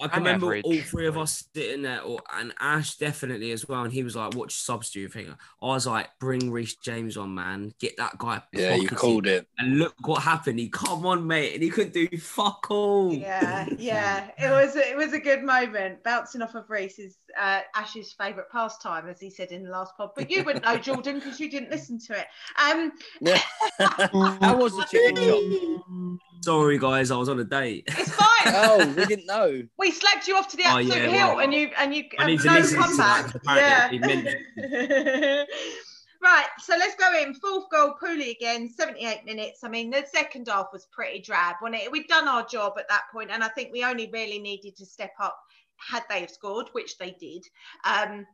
[0.00, 0.64] I can remember average.
[0.64, 3.82] all three of us sitting there, or, and Ash definitely as well.
[3.82, 5.28] And he was like, "What subs do you think?"
[5.62, 7.72] I was like, "Bring Reece James on, man.
[7.78, 9.46] Get that guy." Yeah, you called it.
[9.58, 10.58] And look what happened.
[10.58, 13.12] He come on, mate, and he couldn't do fuck all.
[13.12, 16.02] Yeah, yeah, it was it was a good moment.
[16.02, 19.96] Bouncing off of Reece is uh, Ash's favourite pastime, as he said in the last
[19.96, 20.10] pod.
[20.16, 22.26] But you wouldn't know, Jordan, because you didn't listen to it.
[22.62, 23.40] Um, Yeah.
[23.78, 26.20] How was the chicken shop?
[26.42, 27.84] Sorry, guys, I was on a date.
[27.88, 28.28] it's fine.
[28.54, 29.62] Oh, we didn't know.
[29.78, 31.44] we slagged you off to the Oh, absolute yeah, hill, right.
[31.44, 33.32] and you and you I need to no listen comeback.
[33.32, 35.44] that, 'cause apparently Yeah.
[36.22, 37.34] right, so let's go in.
[37.34, 39.64] Fourth goal, Pooley again, 78 minutes.
[39.64, 41.90] I mean, the second half was pretty drab, wasn't it?
[41.92, 44.86] We'd done our job at that point, and I think we only really needed to
[44.86, 45.38] step up
[45.76, 47.42] had they have scored, which they did.
[47.84, 48.26] Um,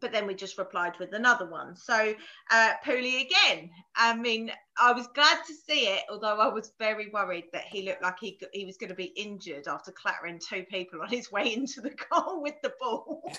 [0.00, 1.76] but then we just replied with another one.
[1.76, 2.14] So
[2.50, 3.70] uh, Pooley again.
[3.96, 4.50] I mean,
[4.80, 8.18] I was glad to see it, although I was very worried that he looked like
[8.20, 11.80] he he was going to be injured after clattering two people on his way into
[11.80, 13.22] the goal with the ball.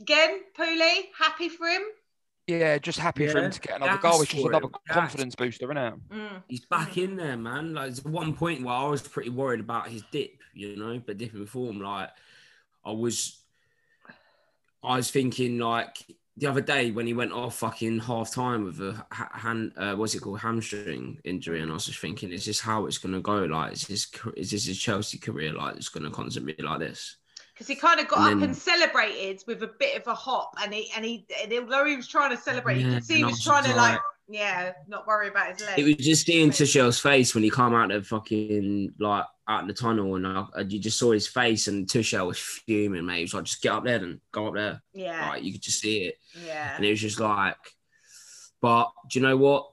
[0.00, 1.82] again, Pooley, happy for him.
[2.46, 4.20] Yeah, just happy for him to get another goal.
[4.20, 4.72] which is for another him.
[4.86, 5.94] That's- confidence booster, isn't it?
[6.10, 6.42] Mm.
[6.46, 7.72] He's back in there, man.
[7.72, 11.16] Like, there's one point where I was pretty worried about his dip, you know, but
[11.16, 12.10] dipping form, like,
[12.84, 13.40] I was,
[14.84, 15.98] I was thinking, like,
[16.36, 20.14] the other day when he went off fucking half time with a hand, uh, what's
[20.14, 23.44] it called, hamstring injury, and I was just thinking, is this how it's gonna go?
[23.44, 27.16] Like, is this is this his Chelsea career like it's gonna constantly be like this?
[27.52, 30.14] because he kind of got And up then- and celebrated with a bit of a
[30.14, 33.04] hop, and he and he, and although he was trying to celebrate, you Yeah, could
[33.04, 35.78] see he was was trying to like, like- yeah, not worry about his leg.
[35.78, 39.68] It was just seeing Tuchel's face when he came out of fucking like out of
[39.68, 43.18] the tunnel, and I, uh, you just saw his face, and Tuchel was fuming, mate.
[43.18, 44.82] He was like, just get up there and go up there.
[44.94, 46.16] yeah, Like you could just see it.
[46.46, 47.56] yeah, and it was just like,
[48.60, 49.70] but do you know what?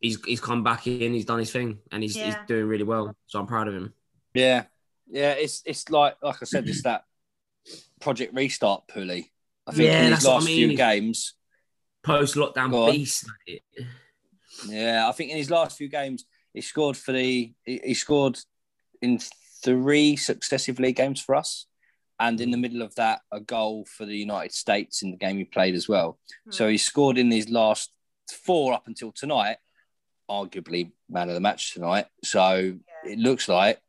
[0.00, 3.14] He's he's come back in, he's done his thing, and he's, he's doing really well.
[3.26, 3.92] So I'm proud of him.
[4.34, 4.64] Yeah,
[5.08, 5.32] yeah.
[5.32, 7.04] It's it's like like I said, it's that
[8.00, 9.30] project restart, Pooley.
[9.66, 10.68] I think Yeah, in his what I last mean.
[10.70, 11.34] few games,
[12.02, 13.26] Post lockdown beast.
[13.46, 13.62] mate.
[14.68, 18.38] yeah, I think in his last few games, he scored for the he, he scored
[19.00, 19.18] in
[19.64, 21.66] three successive league games for us,
[22.18, 25.36] and in the middle of that, a goal for the United States in the game
[25.38, 26.18] he played as well.
[26.44, 26.50] Hmm.
[26.52, 27.90] So he scored in his last
[28.30, 29.58] four up until tonight,
[30.28, 32.06] arguably man of the match tonight.
[32.24, 33.80] So it looks like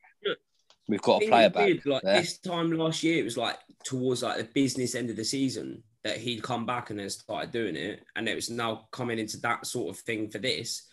[0.87, 1.65] we've got a Thing player back.
[1.65, 2.21] weird, Like there.
[2.21, 5.83] this time last year, it was like towards like the business end of the season
[6.03, 9.37] that he'd come back and then started doing it, and it was now coming into
[9.37, 10.87] that sort of thing for this.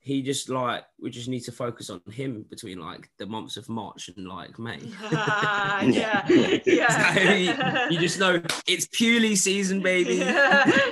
[0.00, 3.68] He just like we just need to focus on him between like the months of
[3.68, 4.78] March and like May.
[5.10, 6.26] yeah,
[6.64, 7.14] yeah.
[7.14, 7.54] So you,
[7.90, 10.16] you just know it's Pooley season, baby.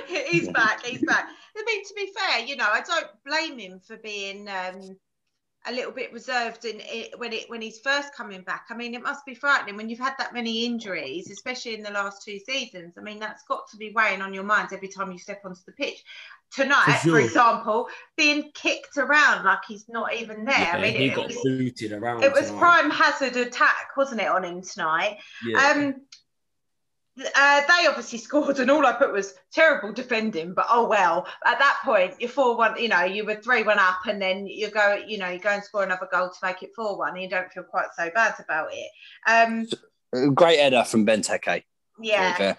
[0.09, 0.85] Yeah, he's back.
[0.85, 1.29] He's back.
[1.57, 4.97] I mean, to be fair, you know, I don't blame him for being um,
[5.67, 8.65] a little bit reserved in it when it when he's first coming back.
[8.69, 11.91] I mean, it must be frightening when you've had that many injuries, especially in the
[11.91, 12.95] last two seasons.
[12.97, 15.61] I mean, that's got to be weighing on your minds every time you step onto
[15.65, 16.03] the pitch.
[16.49, 20.55] Tonight, For for, example, being kicked around like he's not even there.
[20.55, 22.23] I mean, he it, got it was, booted around.
[22.23, 22.59] it was tonight.
[22.59, 25.17] prime hazard attack, wasn't it, on him tonight?
[25.45, 25.71] Yeah.
[25.71, 25.95] Um,
[27.35, 30.53] uh, they obviously scored, and all I put was terrible defending.
[30.53, 31.27] But oh well.
[31.45, 32.81] At that point, you're four one.
[32.81, 34.99] You know, you were three one up, and then you go.
[35.05, 37.13] You know, you go and score another goal to make it four one.
[37.13, 38.89] And you don't feel quite so bad about it.
[39.27, 39.67] Um,
[40.33, 41.63] Great header from Benteke.
[42.01, 42.55] yeah,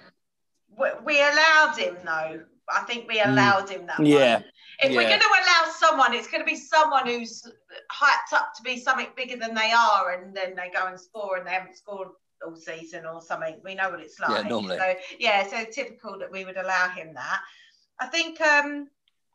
[0.78, 2.42] we, we allowed him though.
[2.70, 3.98] I think we allowed him that.
[3.98, 4.08] Mm.
[4.08, 4.44] Yeah, one.
[4.80, 7.42] If we're going to allow someone, it's going to be someone who's
[7.90, 11.38] hyped up to be something bigger than they are, and then they go and score,
[11.38, 12.08] and they haven't scored
[12.46, 13.56] all season or something.
[13.64, 14.44] We know what it's like.
[14.44, 14.78] Yeah, normally.
[14.78, 17.40] So yeah, so typical that we would allow him that.
[18.00, 18.88] I think um,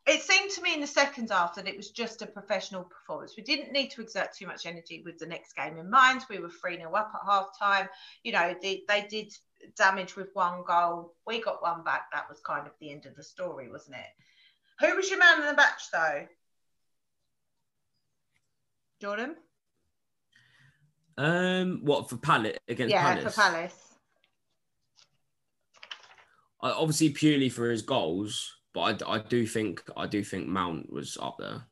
[0.06, 3.34] it seemed to me in the second half that it was just a professional performance.
[3.36, 6.22] We didn't need to exert too much energy with the next game in mind.
[6.28, 7.88] We were 3 0 up at half time.
[8.22, 9.32] You know, they, they did
[9.76, 11.14] damage with one goal.
[11.26, 12.10] We got one back.
[12.12, 14.84] That was kind of the end of the story, wasn't it?
[14.84, 16.26] Who was your man in the match, though?
[19.00, 19.36] Jordan?
[21.16, 23.34] Um, what for Palace against yeah, Palace?
[23.34, 23.74] for Palace.
[26.62, 30.90] I, obviously purely for his goals, but I, I do think I do think Mount
[30.92, 31.64] was up there.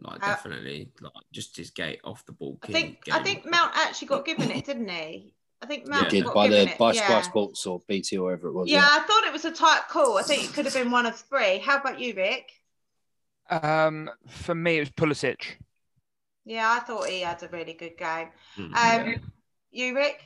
[0.00, 2.58] Like Uh, definitely, like just his gate off the ball.
[2.62, 5.34] I king think I think Mount actually got given it, didn't he?
[5.60, 6.08] I think Mount Yeah.
[6.08, 6.78] Did got by given the it.
[6.78, 7.04] by yeah.
[7.04, 8.68] Sky Sports or BT or whatever it was.
[8.68, 10.16] Yeah, I thought it was a tight call.
[10.18, 11.58] I think it could have been one of three.
[11.58, 12.50] How about you, Rick?
[13.50, 15.56] Um, for me, it was Pulisic.
[16.48, 18.28] Yeah, I thought he had a really good game.
[18.56, 19.30] Mm, Um,
[19.70, 20.18] you, Rick?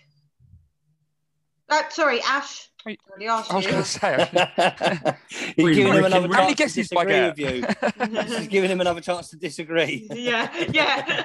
[1.69, 2.69] Oh, sorry, Ash.
[2.87, 5.55] Wait, Already I was going to say.
[5.57, 8.27] You're giving him another chance to guesses do disagree with you.
[8.39, 10.09] He's giving him another chance to disagree.
[10.13, 11.25] yeah, yeah.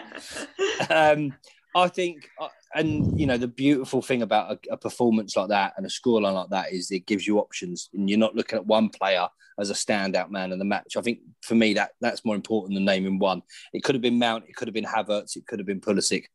[0.90, 1.32] um,
[1.76, 5.74] I think, uh, and you know, the beautiful thing about a, a performance like that
[5.78, 8.66] and a scoreline like that is it gives you options, and you're not looking at
[8.66, 9.28] one player
[9.60, 10.98] as a standout man of the match.
[10.98, 13.42] I think for me that that's more important than naming one.
[13.74, 16.26] It could have been Mount, it could have been Havertz, it could have been Pulisic,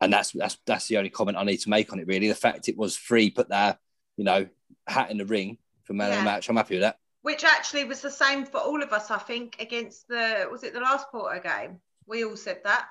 [0.00, 2.06] and that's that's that's the only comment I need to make on it.
[2.06, 3.78] Really, the fact it was free, put their
[4.16, 4.46] you know
[4.86, 6.48] hat in the ring for man of the match.
[6.48, 6.98] I'm happy with that.
[7.22, 10.72] Which actually was the same for all of us, I think, against the was it
[10.72, 11.80] the last Porto game?
[12.06, 12.86] We all said that.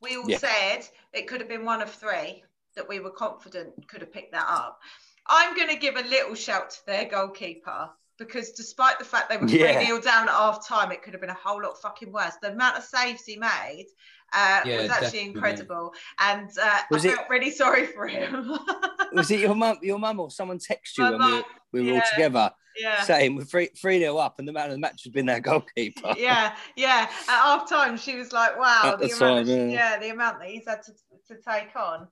[0.00, 0.38] We all Yeah.
[0.38, 2.44] said it could have been one of three
[2.76, 4.80] that we were confident could have picked that up.
[5.26, 9.36] I'm going to give a little shout to their goalkeeper because despite the fact they
[9.36, 9.74] were Yeah.
[9.78, 12.34] 3 0 down at half time, it could have been a whole lot fucking worse.
[12.42, 13.86] The amount of saves he made
[14.32, 15.20] uh, Yeah, was actually definitely.
[15.30, 15.94] incredible.
[16.18, 18.56] And uh, Was I it- felt really sorry for him.
[19.12, 21.82] Was it your mum, your mum, or someone text you My when we, mum, we
[21.92, 23.02] were all together yeah.
[23.02, 25.40] saying we're three three nil up and the man of the match has been their
[25.40, 26.14] goalkeeper?
[26.18, 27.08] yeah, yeah.
[27.28, 29.92] At half time, she was like, "Wow, At the the amount, time, yeah.
[29.94, 29.98] yeah.
[29.98, 30.92] the amount that he's had to,
[31.28, 32.08] to take on."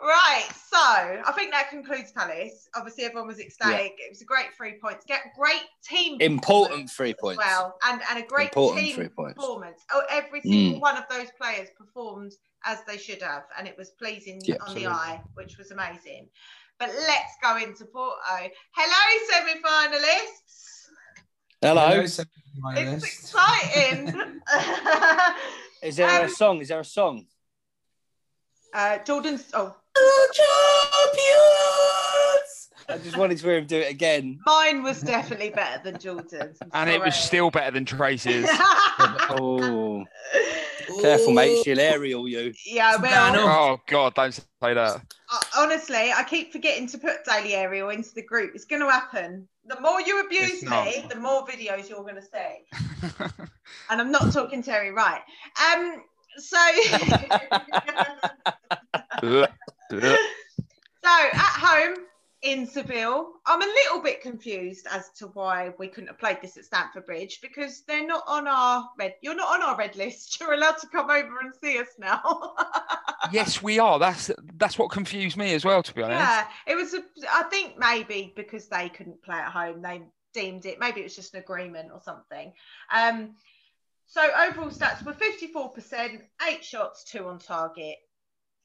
[0.00, 2.68] Right, so I think that concludes Palace.
[2.76, 3.94] Obviously, everyone was ecstatic.
[3.98, 5.04] It was a great three points.
[5.04, 7.38] Get great team Important three points.
[7.44, 9.34] well, and and a great Important team three points.
[9.34, 9.82] performance.
[9.92, 10.80] Oh, every single Mm.
[10.82, 12.32] one of those players performed
[12.64, 16.28] as they should have, and it was pleasing Yeah, on the eye, which was amazing.
[16.78, 18.14] But let's go into Porto.
[18.72, 20.86] Hello, semi-finalists.
[21.60, 22.00] Hello.
[22.76, 24.40] It's exciting.
[25.82, 26.60] Is there a Um, song?
[26.60, 27.26] Is there a song?
[28.74, 29.44] uh, Jordan's.
[29.54, 29.74] Oh,
[32.90, 34.38] I just wanted to hear him do it again.
[34.46, 36.58] mine was definitely better than Jordan's.
[36.62, 37.26] I'm And it was sorry.
[37.26, 38.48] still better than Tracy's.
[39.30, 40.04] Oh,
[41.02, 41.62] careful, mate.
[41.64, 42.52] She'll aerial you.
[42.66, 44.78] yeah, Down well, oh God, don't say that.
[44.78, 45.00] uh,
[45.56, 48.52] honestly, I keep forgetting to put Daily Ariel into the group.
[48.54, 49.46] It's going to happen.
[49.66, 50.86] The more you abuse It's not.
[50.86, 53.28] me, the more videos you're going to see.
[53.90, 55.20] And I'm not talking Terry Wright.
[55.72, 56.02] Um,
[56.38, 56.58] so,
[59.22, 59.48] Ugh, ugh.
[59.92, 61.94] so at home
[62.42, 66.56] in Seville, I'm a little bit confused as to why we couldn't have played this
[66.56, 69.14] at Stamford Bridge because they're not on our red.
[69.22, 70.38] You're not on our red list.
[70.40, 72.54] You're allowed to come over and see us now.
[73.32, 73.98] yes, we are.
[73.98, 76.20] That's that's what confused me as well, to be honest.
[76.20, 76.94] Yeah, it was.
[76.94, 80.78] A, I think maybe because they couldn't play at home, they deemed it.
[80.78, 82.52] Maybe it was just an agreement or something.
[82.92, 83.34] Um,
[84.06, 87.96] so overall stats were fifty-four percent, eight shots, two on target.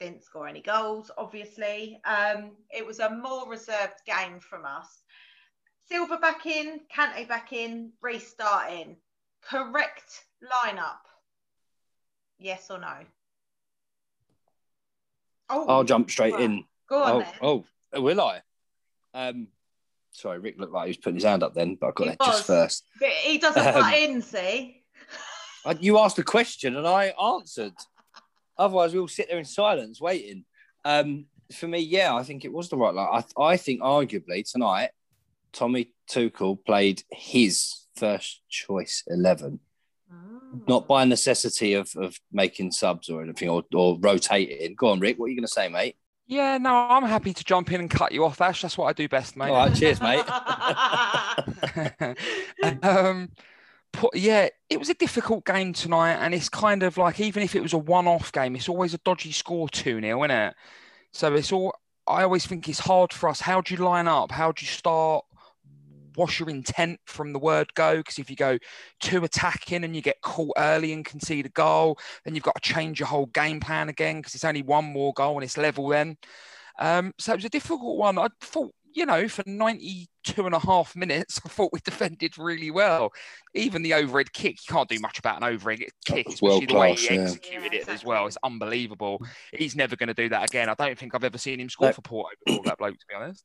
[0.04, 1.98] Didn't score any goals, obviously.
[2.04, 5.02] Um, it was a more reserved game from us.
[5.90, 8.98] Silva back in, Kante back in, restarting.
[9.42, 11.00] Correct lineup.
[12.38, 12.94] Yes or no?
[15.50, 16.66] Oh, I'll jump straight in.
[16.90, 17.64] Go on Oh,
[17.94, 18.42] oh, will I?
[19.14, 19.48] Um,
[20.12, 22.14] sorry, Rick looked like he was putting his hand up then, but I got He
[22.14, 22.84] it just first.
[23.00, 24.84] But he doesn't Um, butt in, see?
[25.66, 27.72] I, you asked a question and I answered.
[28.58, 30.46] Otherwise, we all sit there in silence waiting.
[30.86, 33.24] Um, for me, yeah, I think it was the right line.
[33.38, 34.90] I, I think arguably tonight,
[35.52, 39.60] Tommy Tuchel played his first choice eleven,
[40.54, 40.68] Mm.
[40.68, 44.76] not by necessity of, of making subs or anything or, or rotating.
[44.76, 45.18] Go on, Rick.
[45.18, 45.96] What are you going to say, mate?
[46.28, 48.62] Yeah, no, I'm happy to jump in and cut you off, Ash.
[48.62, 49.50] That's what I do best, mate.
[49.50, 50.24] All right, cheers, mate.
[52.84, 53.30] um,
[53.94, 57.56] put, yeah, it was a difficult game tonight, and it's kind of like even if
[57.56, 60.56] it was a one-off game, it's always a dodgy score two 0 isn't it?
[61.14, 61.74] So it's all.
[62.06, 63.40] I always think it's hard for us.
[63.40, 64.32] How do you line up?
[64.32, 65.24] How do you start?
[66.16, 67.98] What's your intent from the word go?
[67.98, 68.58] Because if you go
[69.00, 72.74] two attacking and you get caught early and concede a goal, then you've got to
[72.74, 75.88] change your whole game plan again because it's only one more goal and it's level
[75.88, 76.18] then.
[76.80, 78.20] Um, so it was a difficult one.
[78.20, 82.72] I thought, you know, for 92 and a half minutes, I thought we defended really
[82.72, 83.12] well.
[83.54, 86.74] Even the overhead kick, you can't do much about an overhead kick, was especially the
[86.74, 87.22] way world-class, he yeah.
[87.22, 88.28] executed Yeah, it as well.
[88.28, 89.22] It's unbelievable.
[89.52, 90.70] He's never going to do that again.
[90.70, 91.94] I don't think I've ever seen him score No.
[91.94, 93.44] for Porto before, that bloke, to be honest.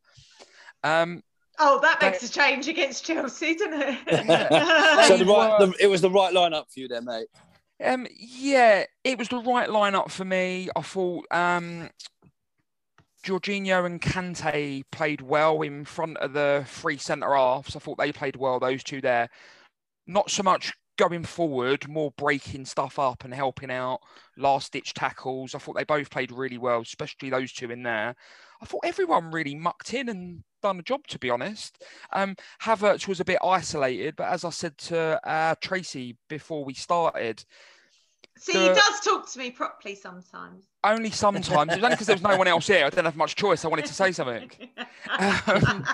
[0.85, 1.23] Um,
[1.59, 3.99] oh, that makes a change against Chelsea, doesn't it?
[5.09, 7.29] so the right, the, it was the right lineup for you, there, mate.
[7.83, 10.69] Um, yeah, it was the right lineup for me.
[10.75, 11.91] I thought um,
[13.25, 17.77] Jorginho and Kante played well in front of the three centre halves.
[17.77, 19.29] I thought they played well, those two there.
[20.07, 24.01] Not so much going forward, more breaking stuff up and helping out,
[24.37, 25.55] last ditch tackles.
[25.55, 28.15] I thought they both played really well, especially those two in there.
[28.61, 31.83] I thought everyone really mucked in and done a job, to be honest.
[32.13, 36.75] Um, Havertz was a bit isolated, but as I said to uh, Tracy before we
[36.75, 37.45] started,
[38.38, 40.64] See, he does talk to me properly sometimes.
[40.85, 41.72] only sometimes.
[41.72, 42.85] It was only because there was no one else here.
[42.87, 43.64] I didn't have much choice.
[43.64, 44.51] I wanted to say something.
[45.18, 45.85] Um,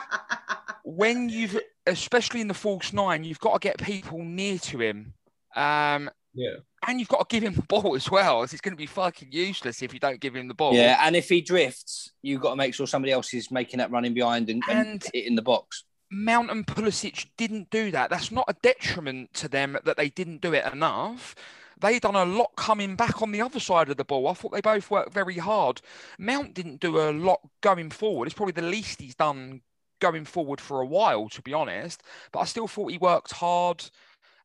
[0.86, 5.14] When you've, especially in the false nine, you've got to get people near to him.
[5.56, 6.56] Um, Yeah.
[6.86, 8.42] and you've got to give him the ball as well.
[8.42, 10.74] It's going to be fucking useless if you don't give him the ball.
[10.74, 13.90] Yeah, and if he drifts, you've got to make sure somebody else is making that
[13.90, 15.84] running behind and, and, And- hitting the box.
[16.10, 18.10] Mount and Pulisic didn't do that.
[18.10, 21.34] That's not a detriment to them that they didn't do it enough.
[21.80, 24.28] They done a lot coming back on the other side of the ball.
[24.28, 25.80] I thought they both worked very hard.
[26.18, 28.26] Mount didn't do a lot going forward.
[28.26, 29.60] It's probably the least he's done
[30.00, 32.02] going forward for a while, to be honest.
[32.32, 33.84] But I still thought he worked hard.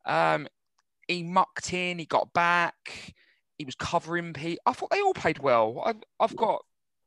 [0.04, 0.48] Um,
[1.08, 1.98] he mucked in.
[1.98, 3.14] He got back.
[3.58, 4.58] He was covering Pete.
[4.64, 5.82] I thought they all played well.
[5.84, 6.64] I, I've got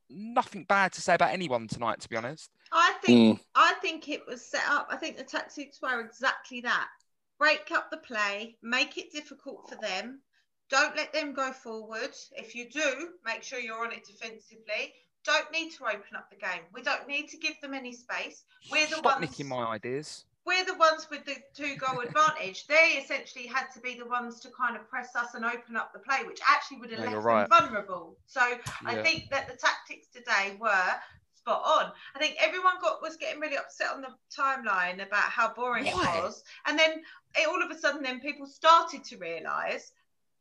[0.08, 2.50] nothing bad to say about anyone tonight, to be honest.
[2.72, 3.44] I think Mm.
[3.54, 4.88] I think it was set up.
[4.90, 6.88] I think the tactics were exactly that.
[7.38, 10.20] Break up the play, make it difficult for them.
[10.70, 12.14] Don't let them go forward.
[12.32, 14.94] If you do, make sure you're on it defensively.
[15.24, 16.62] Don't need to open up the game.
[16.72, 18.44] We don't need to give them any space.
[18.70, 20.24] We're the Stop ones nicking my ideas.
[20.46, 22.66] we're the ones with the two goal advantage.
[22.66, 25.92] They essentially had to be the ones to kind of press us and open up
[25.92, 28.16] the play, which actually would have No, left you're them vulnerable.
[28.26, 28.40] So
[28.86, 30.94] I think that the tactics today were
[31.44, 31.92] spot on.
[32.14, 36.16] I think everyone got was getting really upset on the timeline about how boring Why?
[36.16, 37.02] it was, and then
[37.36, 39.92] it, all of a sudden, then people started to realise.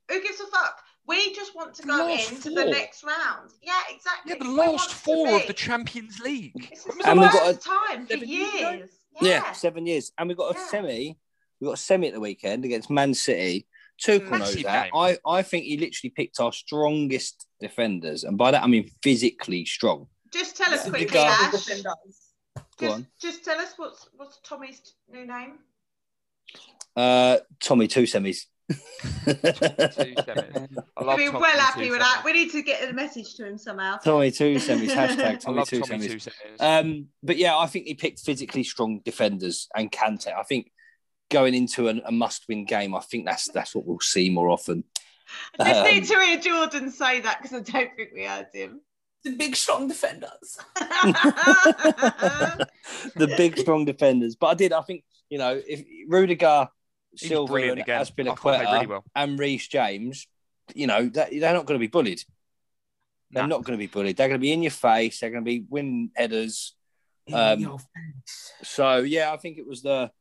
[0.09, 0.79] Who gives a fuck?
[1.07, 3.51] We just want to go Last into the next round.
[3.61, 4.33] Yeah, exactly.
[4.33, 6.69] Yeah, the last four of the Champions League.
[6.71, 8.69] It's the And we've got first time for years ago?
[8.71, 8.89] years.
[9.21, 10.67] Yeah, seven years, and we got a Yeah.
[10.67, 11.17] semi.
[11.59, 13.67] We got a semi at the weekend against Man City.
[14.01, 14.39] Tuchel mm.
[14.39, 14.83] knows that.
[14.85, 14.91] game.
[14.95, 19.65] I, I think he literally picked our strongest defenders, and by that I mean physically
[19.65, 20.07] strong.
[20.33, 21.51] Just tell us quickly, Ash.
[21.51, 21.85] Defenders.
[22.77, 24.81] Go Just, on, just tell us what's what's Tommy's
[25.11, 25.59] new name.
[26.95, 28.45] uh, Tommy, two semis.
[28.69, 28.75] Two
[29.33, 30.27] semis.
[30.27, 30.67] I
[30.97, 32.21] He'll love be Tommy well two happy with that.
[32.25, 33.97] We need to get a message to him somehow.
[33.97, 34.89] Tommy, two semis.
[34.95, 36.23] Hashtag Tommy, love two Tommy semis.
[36.23, 36.61] two semis.
[36.81, 40.33] Um, but yeah, I think he picked physically strong defenders and Kante.
[40.33, 40.71] I think
[41.29, 44.83] going into an, a must-win game, I think that's that's what we'll see more often.
[45.59, 48.47] I just Um, need to hear Jordan say that because I don't think we heard
[48.53, 48.81] him.
[49.23, 50.57] The big strong defenders.
[53.15, 54.35] the big strong defenders.
[54.35, 54.73] But I did.
[54.73, 56.67] I think you know if Rudiger,
[57.11, 57.99] He Silva, brilliant and again.
[57.99, 59.03] I Azpilicueta really well.
[59.15, 60.27] and Reece James,
[60.73, 62.21] you know that, they're not going to be bullied.
[63.31, 63.47] They're Nah.
[63.57, 64.17] not going to be bullied.
[64.17, 65.19] They're going to be in your face.
[65.19, 66.75] They're going to be win headers.
[67.25, 67.77] In Um.
[68.63, 70.11] So yeah, I think it was the.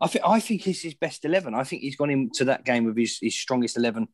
[0.00, 1.54] I think I think it's his best eleven.
[1.54, 4.08] I think he's gone into that game with his, his strongest eleven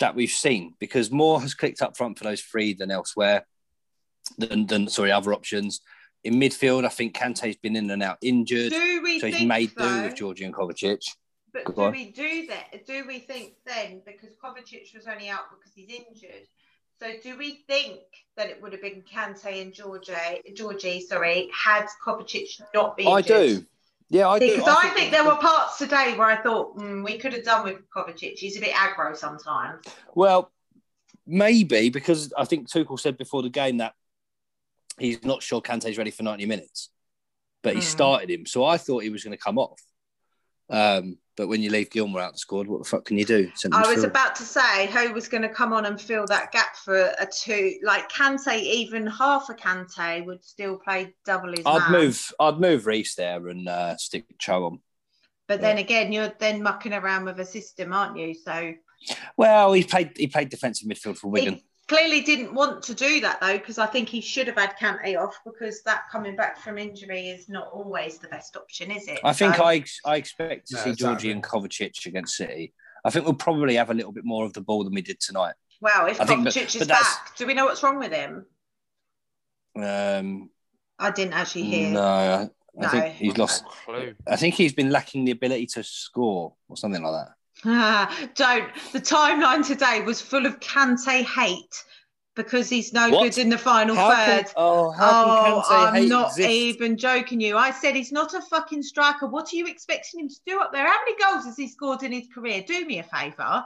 [0.00, 3.46] that we've seen because more has clicked up front for those three than elsewhere.
[4.36, 5.80] Than, than sorry, other options
[6.24, 6.84] in midfield.
[6.84, 9.88] I think Kante's been in and out injured, do we so he's think made though,
[9.88, 11.04] do with Jorginho Kovacic.
[11.52, 11.92] But Go do on.
[11.92, 12.86] we do that?
[12.86, 16.46] Do we think then because Kovacic was only out because he's injured?
[17.00, 18.00] So do we think
[18.36, 20.12] that it would have been Kante and Georgie,
[20.54, 23.60] Georgie, sorry, had Kovacic not been I injured?
[23.60, 23.66] do.
[24.10, 24.56] Yeah, I do.
[24.56, 27.64] Because I, think there were parts today where I thought mm, we could have done
[27.64, 28.38] with Kovacic.
[28.38, 29.84] He's a bit aggro sometimes.
[30.14, 30.50] Well,
[31.26, 33.94] maybe because I think Tuchel said before the game that
[35.00, 36.90] he's not sure Kante's ready for 90 minutes,
[37.62, 37.86] but he Hmm.
[37.86, 38.46] started him.
[38.46, 39.80] So I thought he was going to come off.
[40.70, 43.50] Um, but when you leave Gilmour out the squad, what the fuck can you do?
[43.54, 44.08] Centre I was midfield.
[44.08, 47.26] about to say who was going to come on and fill that gap for a
[47.32, 47.78] two.
[47.82, 51.92] Like Kante, even half a Kante would still play double his I'd man.
[51.92, 52.32] move.
[52.40, 54.80] I'd move Reece there and uh, stick Cho on.
[55.46, 58.34] But then again, you're then mucking around with a system, aren't you?
[58.34, 58.74] So
[59.36, 60.12] Well, he played.
[60.16, 61.62] He played defensive midfield for Wigan.
[61.88, 64.76] He clearly didn't want to do that though, because I think he should have had
[64.78, 69.06] Kante off because that coming back from injury is not always the best option, is
[69.08, 69.20] it?
[69.24, 71.06] I think So- I ex- I expect to No, see exactly.
[71.14, 72.72] Georgie and Kovacic against City.
[73.04, 75.20] I think we'll probably have a little bit more of the ball than we did
[75.20, 75.54] tonight.
[75.80, 77.98] Well, if I think that- Kovacic is but that's- back, do we know what's wrong
[77.98, 78.46] with him?
[79.76, 80.50] Um,
[80.98, 81.90] I didn't actually hear.
[81.92, 82.88] no, I, I No.
[82.88, 83.64] think he's lost.
[84.26, 87.34] I think he's been lacking the ability to score or something like that.
[88.34, 88.68] Don't.
[88.92, 91.84] The timeline today was full of Kante hate
[92.36, 93.24] because he's no What?
[93.24, 94.46] good in the final How third.
[94.54, 97.56] Oh, can, oh, how Oh, can Kante I'm not even joking you.
[97.56, 99.26] I said he's not a fucking striker.
[99.26, 100.86] What are you expecting him to do up there?
[100.86, 102.62] How many goals has he scored in his career?
[102.66, 103.64] Do me a favour.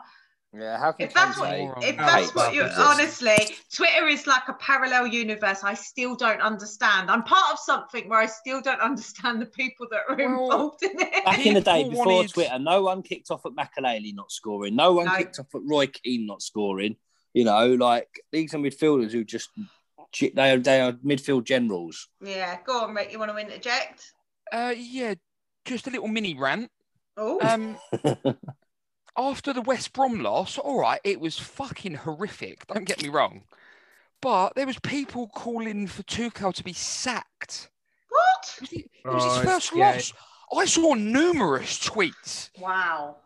[0.54, 3.36] Yeah, how can If that's what, if that's what you honestly,
[3.74, 5.64] Twitter is like a parallel universe.
[5.64, 7.10] I still don't understand.
[7.10, 10.82] I'm part of something where I still don't understand the people that are Well, involved
[10.82, 11.24] in it.
[11.24, 14.76] Back in the day, before wanted- Twitter, no one kicked off at Makelele not scoring.
[14.76, 15.16] No one No.
[15.16, 16.96] kicked off at Roy Keane not scoring.
[17.32, 19.48] You know, like these are midfielders who just
[20.20, 22.08] they are they are midfield generals.
[22.22, 23.10] Yeah, go on, Rick.
[23.10, 24.12] You want to interject?
[24.52, 25.14] Uh, yeah,
[25.64, 26.70] just a little mini rant.
[27.16, 27.78] Oh, Um,
[29.16, 32.66] after the West Brom loss, all right, it was fucking horrific.
[32.66, 33.42] Don't get me wrong,
[34.20, 37.70] but there was people calling for Tuchel to be sacked.
[38.08, 38.58] what?
[38.62, 39.92] It was, it was his Oh, first yeah.
[39.92, 40.12] loss.
[40.54, 42.50] I saw numerous tweets.
[42.58, 43.16] Wow.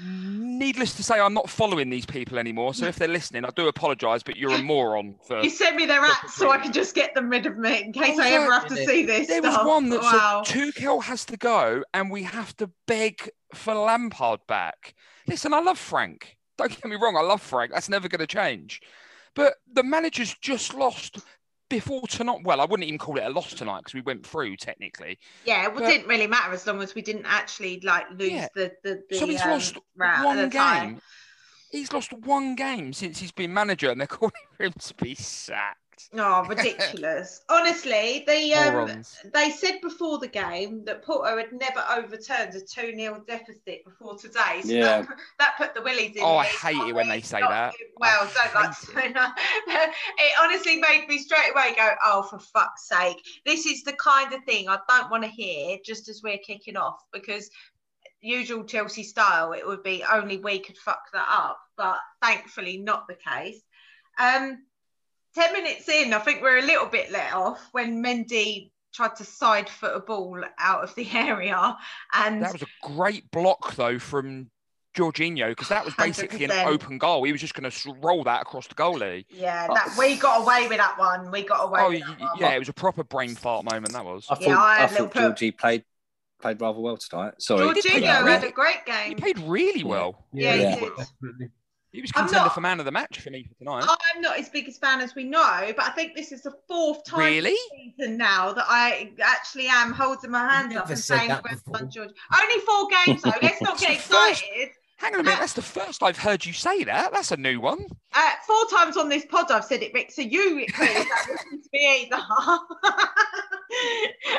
[0.00, 2.72] Needless to say, I'm not following these people anymore.
[2.74, 5.42] So if they're listening, I do apologise, but you're a moron for.
[5.42, 7.92] You send me their ats so I can just get them rid of me in
[7.92, 10.42] case I ever have to see this There was one that wow.
[10.44, 14.94] said Tuchel has to go, and we have to beg for Lampard back.
[15.26, 16.36] Listen, I love Frank.
[16.56, 17.72] Don't get me wrong, I love Frank.
[17.72, 18.80] That's never going to change.
[19.34, 21.18] But the manager's just lost
[21.68, 22.40] before tonight.
[22.44, 25.18] Well, I wouldn't even call it a loss tonight because we went through technically.
[25.44, 28.48] Yeah, it But- didn't really matter as long as we didn't actually like lose Yeah.
[28.54, 31.00] the the, the so he's um, lost one game.
[31.70, 35.14] He's lost one game since he's been manager, and they're calling for him to be
[35.14, 35.78] sacked.
[36.14, 37.42] Oh, ridiculous!
[37.48, 42.94] Honestly, the um, they said before the game that Porto had never overturned a 2
[42.96, 44.60] 0 deficit before today.
[44.62, 45.02] So Yeah.
[45.02, 46.22] that, that put the Willies in.
[46.22, 47.74] Oh, I hate it when they say that.
[47.96, 49.94] Well, I don't like hate to say that.
[50.18, 53.22] It honestly made me straight away go, oh, for fuck's sake.
[53.44, 56.76] This is the kind of thing I don't want to hear just as we're kicking
[56.76, 57.50] off because
[58.20, 61.58] usual Chelsea style, it would be only we could fuck that up.
[61.76, 63.60] But thankfully, not the case.
[64.18, 64.64] Um,
[65.34, 69.24] 10 minutes in, I think we're a little bit let off when Mendy tried to
[69.24, 71.76] side foot a ball out of the area.
[72.14, 74.50] And That was a great block though from
[74.96, 76.66] Jorginho because that was basically an 100%.
[76.66, 77.22] open goal.
[77.24, 79.26] He was just going to roll that across the goalie.
[79.30, 81.30] Yeah, that we got away with that one.
[81.30, 82.30] We got away Oh, with y- that one.
[82.40, 83.92] yeah, it was a proper brain fart moment.
[83.92, 84.26] That was.
[84.28, 85.84] I thought, Yeah, I I had thought little put- Georgie played
[86.40, 87.34] played rather well tonight.
[87.38, 87.72] Sorry.
[87.74, 88.26] did Jorginho well.
[88.26, 89.08] had a great game.
[89.08, 90.24] He played really well.
[90.32, 90.74] Yeah, Yeah.
[90.76, 91.50] he did.
[91.92, 91.98] Definitely.
[91.98, 93.84] He was I'm contender not- for man of the match for me for tonight.
[94.14, 97.04] I'm not his biggest fan as we know, but I think this is the fourth
[97.04, 97.56] time Really?
[97.70, 102.10] season now that I actually am holding my hands up and saying that well George.
[102.40, 103.32] Only four games though.
[103.42, 104.70] Let's not get It's first- excited.
[104.98, 107.12] Hang on a minute, that's the first I've heard you say that.
[107.12, 107.86] That's a new one.
[108.12, 110.10] Uh, four times on this pod I've said it, Rick.
[110.10, 112.16] So you clearly listen to me either.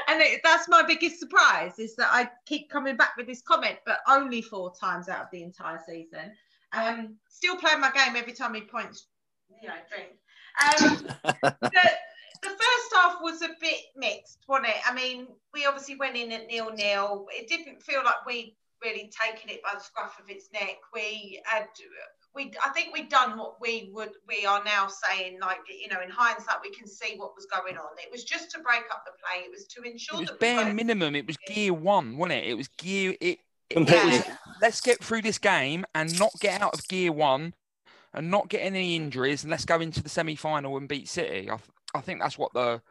[0.10, 3.78] and it, that's my biggest surprise is that I keep coming back with this comment,
[3.86, 6.34] but only four times out of the entire season.
[6.74, 9.08] Um, still playing my game every time he points,
[9.62, 10.10] you know, drink.
[10.60, 10.98] Um,
[11.62, 11.90] the,
[12.42, 14.76] the first half was a bit mixed, wasn't it?
[14.86, 17.28] I mean, we obviously went in at nil nil.
[17.32, 20.78] It didn't feel like we really taken it by the scruff of its neck.
[20.94, 21.68] We had,
[22.36, 26.02] we, I think we'd done what we would, we are now saying, like, you know,
[26.02, 27.88] in hindsight, we can see what was going on.
[27.98, 29.46] It was just to break up the play.
[29.46, 31.16] It was to ensure It was that bare weren't- minimum.
[31.16, 32.48] It was gear one, wasn't it?
[32.50, 33.12] It was gear.
[33.12, 33.40] It, it,
[33.70, 34.12] Completely.
[34.12, 34.26] was,
[34.62, 37.54] let's get through this game and not get out of gear one,
[38.14, 41.50] and not get any injuries, and let's go into the semi final and beat City.
[41.50, 42.82] I, th- I think that's what the,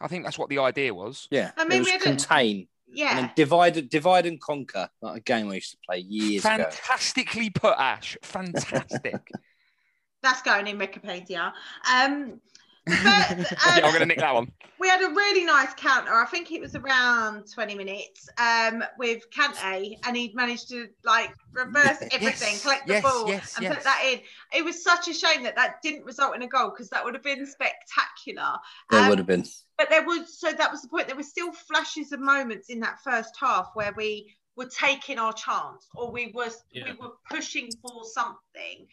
[0.00, 1.26] I think that's what the idea was.
[1.30, 1.52] Yeah.
[1.56, 2.56] I it mean, was we had a- contain
[2.88, 3.14] and Yeah.
[3.14, 4.88] then divide divide and conquer.
[5.02, 6.56] Like a game we used to play years ago.
[6.56, 8.16] Fantastically put, Ash.
[8.22, 9.30] Fantastic.
[10.22, 11.52] That's going in Wikipedia.
[11.90, 12.40] Um,
[12.88, 14.50] but, yeah, I'm um, gonna nick that one.
[14.78, 16.12] we had a really nice counter.
[16.14, 21.34] I think it was around 20 minutes um, with Kante, and he'd managed to like
[21.52, 23.74] reverse everything, Yes, collect the yes, ball, yes, and yes.
[23.74, 24.20] put that in.
[24.52, 27.14] It was such a shame that that didn't result in a goal because that would
[27.14, 28.52] have been spectacular.
[28.90, 29.44] There Um, would have been.
[29.76, 31.06] But there was so that was the point.
[31.06, 35.32] There were still flashes of moments in that first half where we were taking our
[35.32, 36.86] chance, or we was Yeah.
[36.86, 38.88] we were pushing for something.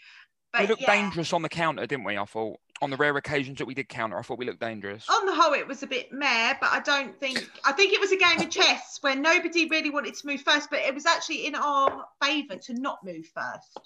[0.58, 0.94] But We looked yeah.
[0.96, 2.18] dangerous on the counter, didn't we?
[2.18, 5.06] I thought on the rare occasions that we did counter, I thought we looked dangerous.
[5.10, 8.00] on the whole, it was a bit meh, but I don't think I think it
[8.00, 11.06] was a game of chess where nobody really wanted to move first, but it was
[11.06, 13.80] actually in our favour to not move first.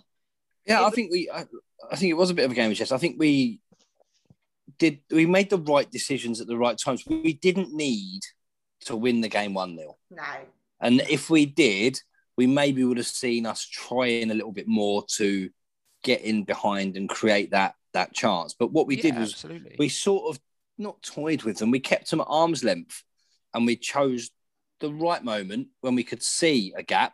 [0.66, 1.30] Yeah, it I was- think we.
[1.34, 1.46] I,
[1.92, 2.92] I think it was a bit of a game of chess.
[2.92, 3.60] I think we
[4.78, 5.00] did.
[5.12, 7.04] We made the right decisions at the right times.
[7.08, 8.22] We didn't need
[8.86, 10.24] to win the game one 0 No.
[10.80, 12.00] and if we did,
[12.38, 15.50] we maybe would have seen us trying a little bit more to
[16.04, 18.54] get in behind and create that that chance.
[18.54, 19.76] But what we Yeah, did was absolutely.
[19.80, 20.40] we sort of
[20.78, 21.72] not toyed with them.
[21.72, 23.04] We kept them at arm's length,
[23.54, 24.30] and we chose
[24.80, 27.14] the right moment when we could see a gap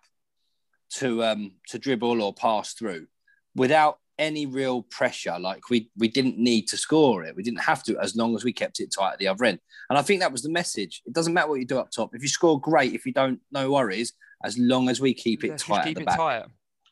[0.91, 3.07] to um to dribble or pass through
[3.55, 5.37] without any real pressure.
[5.39, 7.35] Like we we didn't need to score it.
[7.35, 9.59] We didn't have to as long as we kept it tight at the other end.
[9.89, 11.01] And I think that was the message.
[11.05, 12.13] It doesn't matter what you do up top.
[12.15, 12.93] If you score, great.
[12.93, 14.13] If you don't, no worries.
[14.43, 16.17] As long as we keep it Let's tight keep at the back.
[16.17, 16.43] tight.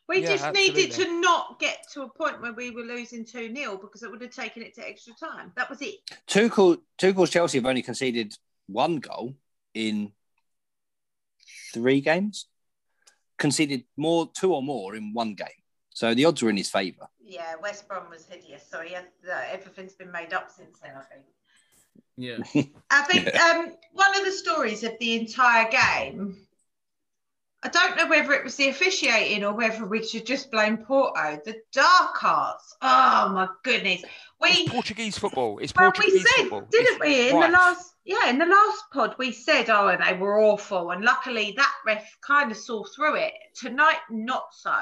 [0.08, 3.54] We Yeah, just needed to not get to a point where we were losing 2
[3.54, 5.52] 0 because it would have taken it to extra time.
[5.56, 5.96] That was it.
[6.26, 8.36] Tuchel, Tuchel's Chelsea have only conceded
[8.66, 9.34] one goal
[9.72, 10.12] in
[11.72, 12.46] three games.
[13.38, 15.48] Conceded more, two or more in one game.
[15.90, 17.06] So the odds were in his favour.
[17.22, 18.64] Yeah, West Brom was hideous.
[18.68, 19.02] So yeah,
[19.50, 21.24] everything's been made up since then, I think.
[22.16, 22.64] Yeah.
[22.90, 26.36] I think um, one of the stories of the entire game,
[27.64, 31.40] I don't know whether it was the officiating or whether we should just blame Porto.
[31.46, 32.76] The dark arts.
[32.82, 34.04] Oh my goodness.
[34.38, 35.58] We It's Portuguese football.
[35.58, 36.68] It's well, we Portuguese said, football.
[36.70, 37.46] didn't It's we, in right.
[37.46, 41.54] the last yeah, in the last pod we said, oh, they were awful, and luckily
[41.56, 43.32] that ref kind of saw through it.
[43.56, 44.76] Tonight, not so.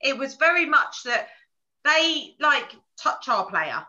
[0.00, 1.28] It was very much that
[1.84, 3.86] they like touch our player,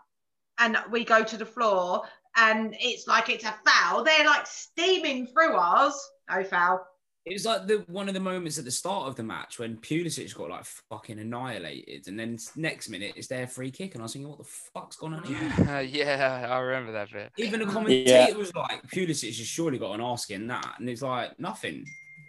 [0.60, 2.04] and we go to the floor,
[2.36, 4.04] and it's like it's a foul.
[4.04, 6.00] They're like steaming through ours.
[6.30, 6.86] No foul.
[7.30, 9.76] It was like the one of the moments at the start of the match when
[9.78, 14.04] Pulisic got like fucking annihilated, and then next minute it's their free kick, and I
[14.04, 15.38] was thinking, what the fuck's going on here?
[15.58, 17.32] Yeah, yeah, I remember that bit.
[17.38, 21.02] Even the commentator was like, Pulisic has surely got an ask in that, and it's
[21.02, 21.86] like nothing.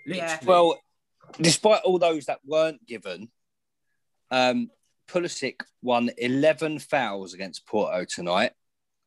[0.06, 0.26] Literally.
[0.28, 0.38] Yeah.
[0.44, 0.80] Well,
[1.40, 3.28] despite all those that weren't given,
[4.32, 4.68] um,
[5.08, 8.52] Pulisic won 11 fouls against Porto tonight,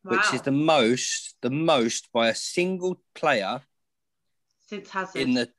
[0.04, 0.18] Wow.
[0.18, 3.62] which is the most, the most by a single player
[4.68, 5.22] since Hazard.
[5.22, 5.50] in the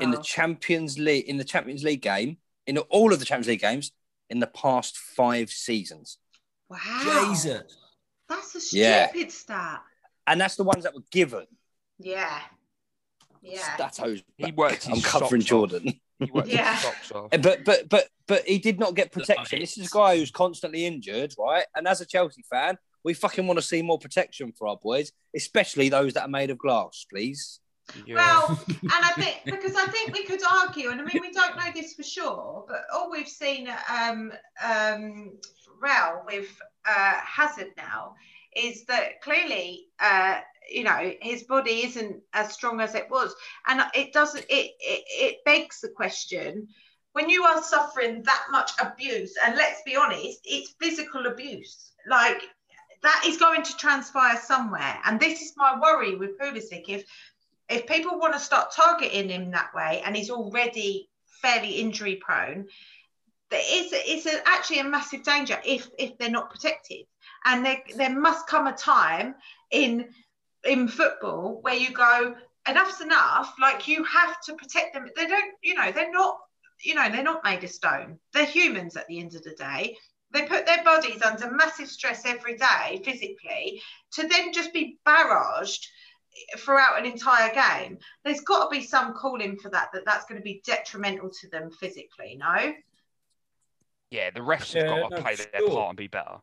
[0.00, 3.60] in the Champions League in the Champions League game in all of the Champions League
[3.60, 3.92] games
[4.30, 6.18] in the past five seasons,
[6.68, 7.26] wow.
[7.28, 7.78] Jesus.
[8.28, 9.08] That's a Yeah.
[9.08, 9.82] stupid stat.
[10.26, 11.46] and that's the ones that were given.
[11.98, 12.40] Yeah.
[13.42, 13.76] Yeah.
[13.76, 14.22] Stato's.
[14.36, 15.70] He worked his I'm covering socks off.
[15.70, 16.74] Jordan, He worked Yeah.
[16.74, 17.28] his socks off.
[17.32, 19.60] Eh, but but but but he did not get protection.
[19.60, 21.64] This is a guy who's constantly injured, right?
[21.76, 25.12] And as a Chelsea fan, we fucking want to see more protection for our boys,
[25.34, 27.60] especially those that are made of glass, please.
[28.12, 31.56] Well, and I think because I think we could argue, and I mean we don't
[31.56, 34.32] know this for sure, but all we've seen um
[34.64, 35.32] um
[35.80, 36.48] Real with
[36.88, 38.14] uh, Hazard now
[38.54, 43.34] is that clearly uh you know his body isn't as strong as it was,
[43.66, 46.68] and it doesn't it it, it begs the question.
[47.12, 51.92] When you are suffering that much abuse, and let's be honest, it's physical abuse.
[52.06, 52.42] Like
[53.02, 56.84] that is going to transpire somewhere, and this is my worry with Pulisic.
[56.88, 57.04] If
[57.68, 61.08] if people want to start targeting him that way and he's already
[61.42, 62.66] fairly injury prone
[63.50, 67.06] it's, it's a, actually a massive danger if if they're not protected.
[67.44, 69.34] And there, there must come a time
[69.70, 70.08] in
[70.64, 72.34] in football where you go
[72.68, 73.54] enough's enough.
[73.60, 75.08] Like you have to protect them.
[75.16, 76.38] They don't you know they're not
[76.84, 78.18] you know they're not made of stone.
[78.32, 79.96] They're humans at the end of the day.
[80.32, 83.80] They put their bodies under massive stress every day physically
[84.14, 85.86] to then just be barraged
[86.58, 90.40] throughout an entire game, there's got to be some calling for that, that that's going
[90.40, 92.72] to be detrimental to them physically, no?
[94.10, 96.38] Yeah, the refs Yeah, have got to play for their part and be better.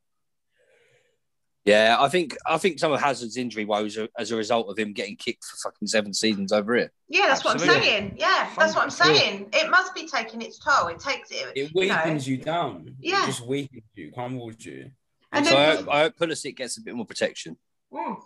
[1.66, 4.78] Yeah, I think I think some of Hazard's injury woes are as a result of
[4.78, 6.92] him getting kicked for fucking seven seasons over here.
[7.08, 8.16] Yeah, that's what I'm saying.
[8.18, 9.48] Yeah, that's what I'm saying.
[9.54, 10.88] It must be taking its toll.
[10.88, 11.54] It takes it.
[11.56, 11.96] It you know.
[11.96, 12.98] weakens you down.
[13.00, 13.24] Yeah.
[13.24, 14.92] It just weakens you, crumbles you.
[15.32, 17.56] And so I hope, I hope Pulisic gets a bit more protection.
[17.94, 18.18] Mm.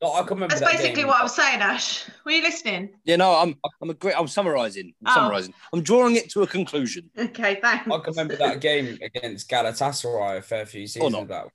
[0.00, 1.06] Like, I can remember that's that basically game.
[1.08, 2.04] what I was saying, Ash.
[2.24, 2.90] Were you listening?
[3.04, 4.14] Yeah, no, I'm I'm a great.
[4.18, 4.92] I'm summarising.
[5.04, 5.14] I'm Oh.
[5.14, 5.54] summarising.
[5.72, 7.10] I'm drawing it to a conclusion.
[7.18, 7.86] Okay, thanks.
[7.86, 11.28] I can remember that game against Galatasaray a fair few seasons not.
[11.28, 11.46] back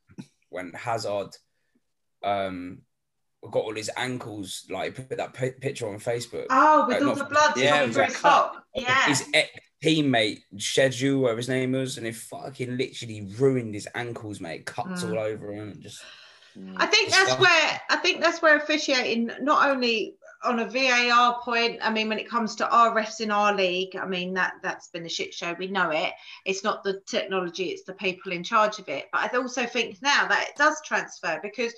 [0.49, 1.35] when Hazard
[2.23, 2.79] um
[3.51, 6.45] got all his ankles like put that pi- picture on Facebook.
[6.49, 8.63] Oh, with Uh, all the blood yeah, coming through his top.
[8.75, 9.05] Yeah.
[9.05, 9.49] His ex
[9.83, 14.65] teammate Sheju, whatever his name was, and he fucking literally ruined his ankles, mate.
[14.65, 15.11] Cuts Mm.
[15.11, 15.71] all over him.
[15.71, 16.01] and Just
[16.77, 21.79] I think that's where I think that's where officiating not only on a VAR point.
[21.81, 24.87] I mean, when it comes to our refs in our league, I mean that that's
[24.87, 25.55] been a shit show.
[25.57, 26.13] We know it.
[26.45, 29.07] It's not the technology; it's the people in charge of it.
[29.11, 31.73] But I also think now that it does transfer because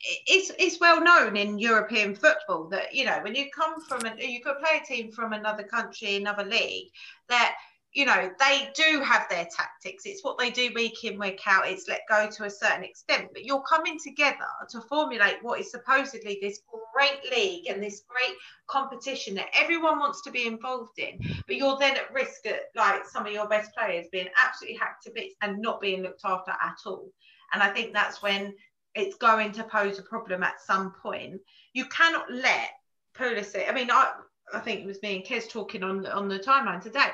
[0.00, 4.40] it's it's well known in European football that you know when you come from you
[4.42, 6.88] could play a team from another country, another league
[7.28, 7.56] that
[7.92, 10.04] you know they do have their tactics.
[10.04, 11.68] It's what they do week in week out.
[11.68, 13.28] It's let go to a certain extent.
[13.32, 14.36] But you're coming together
[14.70, 16.60] to formulate what is supposedly this
[16.94, 18.36] great league and this great
[18.66, 21.18] competition that everyone wants to be involved in.
[21.46, 25.04] But you're then at risk at like some of your best players being absolutely hacked
[25.04, 27.10] to bits and not being looked after at all.
[27.54, 28.54] And i think that's when
[28.94, 31.40] it's going to pose a problem at some point.
[31.72, 32.70] You cannot let
[33.16, 34.12] Pulisic I mean I
[34.52, 37.08] I think it was me and Kez talking on on the timeline today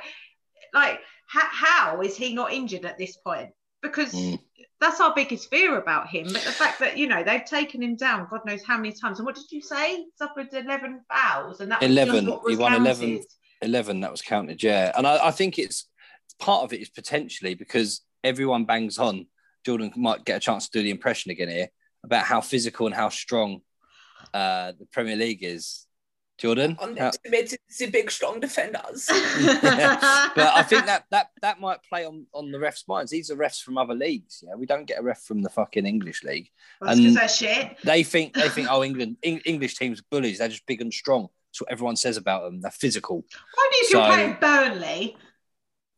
[0.75, 3.51] like how, how is he not injured at this point?
[3.83, 4.39] Because Mm.
[4.81, 7.97] that's our biggest fear about him but the fact that you know they've taken him
[7.97, 9.19] down god knows how many times.
[9.19, 10.05] And what did you say?
[10.17, 13.23] Suffered 11 fouls and that 11, what he won 11.
[13.63, 14.93] 11 that was counted yeah.
[14.97, 15.89] And I, I think it's
[16.39, 19.27] part of it is potentially because everyone bangs on
[19.65, 21.69] jordan might get a chance to do the impression again here
[22.03, 23.61] about how physical and how strong
[24.35, 25.84] uh the premier league is
[26.39, 26.77] jordan?
[26.79, 29.07] How- Underestimated the big, strong defenders.
[29.65, 33.11] but i think that that that might play on on the refs minds.
[33.11, 34.55] These are refs from other leagues yeah?
[34.55, 36.49] We don't get a ref from the fucking english league.
[36.81, 37.77] That's 'cause and- they're shit.
[37.85, 40.39] they think they think oh england Eng- english teams are bullies.
[40.39, 41.29] They're just big and strong.
[41.51, 42.61] That's what everyone says about them.
[42.61, 43.17] They're physical.
[43.17, 45.17] Only if you're So- playing burnley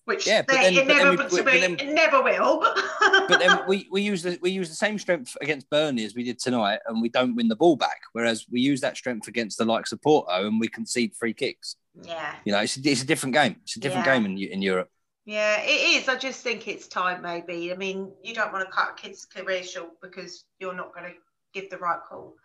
[0.07, 1.93] which Yeah, but they, then- it but then never we- to but be, then- it
[1.95, 2.61] never will
[3.29, 6.23] but then we, we use the we use the same strength against Burnley as we
[6.25, 8.01] did tonight, and we don't win the ball back.
[8.13, 11.77] Whereas we use that strength against the likes of Porto, and we concede free kicks.
[12.03, 13.57] yeah You know, it's a, it's a different game.
[13.65, 14.15] It's a different Yeah.
[14.15, 14.91] game in in Europe.
[15.25, 16.09] Yeah, it is.
[16.09, 17.73] I just think it's time, maybe.
[17.73, 21.07] I mean, you don't want to cut a kid's career short because you're not going
[21.13, 21.17] to
[21.53, 22.37] give the right call.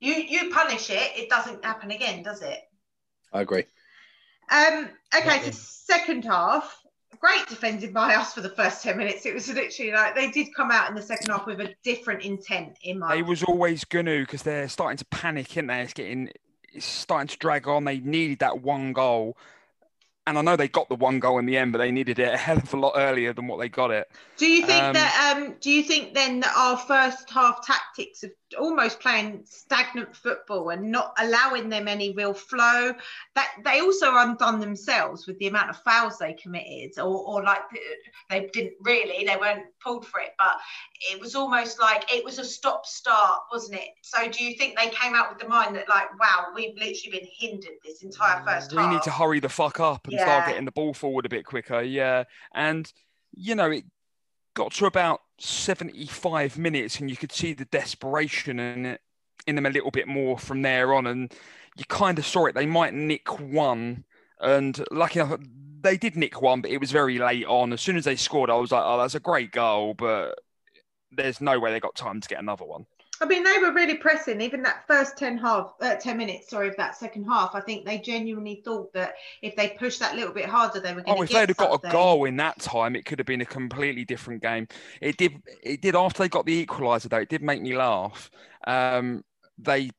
[0.00, 2.60] You you punish it, it doesn't happen again, does it?
[3.30, 3.64] I agree.
[4.50, 4.88] Um.
[5.14, 5.50] Okay, so Yeah.
[5.52, 6.79] second half,
[7.20, 9.26] great defending by us for the first ten minutes.
[9.26, 12.22] It was literally like they did come out in the second half with a different
[12.22, 13.14] intent in my.
[13.14, 15.80] They was always gonna because they're starting to panic, isn't they?
[15.82, 16.30] It's getting,
[16.72, 17.84] it's starting to drag on.
[17.84, 19.36] They needed that one goal,
[20.26, 22.32] and I know they got the one goal in the end, but they needed it
[22.32, 24.10] a hell of a lot earlier than what they got it.
[24.36, 25.36] Do you think Um, that?
[25.36, 30.70] Um, do you think then that our first half tactics of almost playing stagnant football
[30.70, 32.92] and not allowing them any real flow,
[33.34, 37.62] that they also undone themselves with the amount of fouls they committed, or, or like
[38.28, 40.58] they didn't really, they weren't pulled for it, but
[41.12, 43.90] it was almost like it was a stop-start, wasn't it?
[44.02, 47.18] So do you think they came out with the mind that like, wow, we've literally
[47.18, 48.92] been hindered this entire mm, first we half?
[48.92, 50.22] need to hurry the fuck up and Yeah.
[50.22, 51.82] start getting the ball forward a bit quicker.
[51.82, 52.24] Yeah,
[52.54, 52.92] and
[53.32, 53.84] you know it
[54.54, 58.98] got to about seventy-five minutes, and you could see the desperation in
[59.46, 61.32] in them a little bit more from there on, and
[61.76, 62.54] you kind of saw it.
[62.54, 64.04] They might nick one,
[64.40, 65.40] and lucky enough,
[65.80, 67.72] they did nick one, but it was very late on.
[67.72, 70.38] As soon as they scored, I was like, "Oh, that's a great goal," but
[71.10, 72.86] there's no way they got time to get another one.
[73.22, 74.40] I mean, they were really pressing.
[74.40, 77.54] Even that first ten half, uh, ten minutes, sorry, of that second half.
[77.54, 81.02] I think they genuinely thought that if they pushed that little bit harder, they were
[81.02, 81.20] going to.
[81.20, 83.46] Oh, if they'd have got a goal in that time, it could have been a
[83.46, 84.68] completely different game.
[85.02, 85.42] It did.
[85.62, 87.18] It did after they got the equaliser though.
[87.18, 88.30] It did make me laugh.
[88.66, 89.22] Um,
[89.58, 89.90] they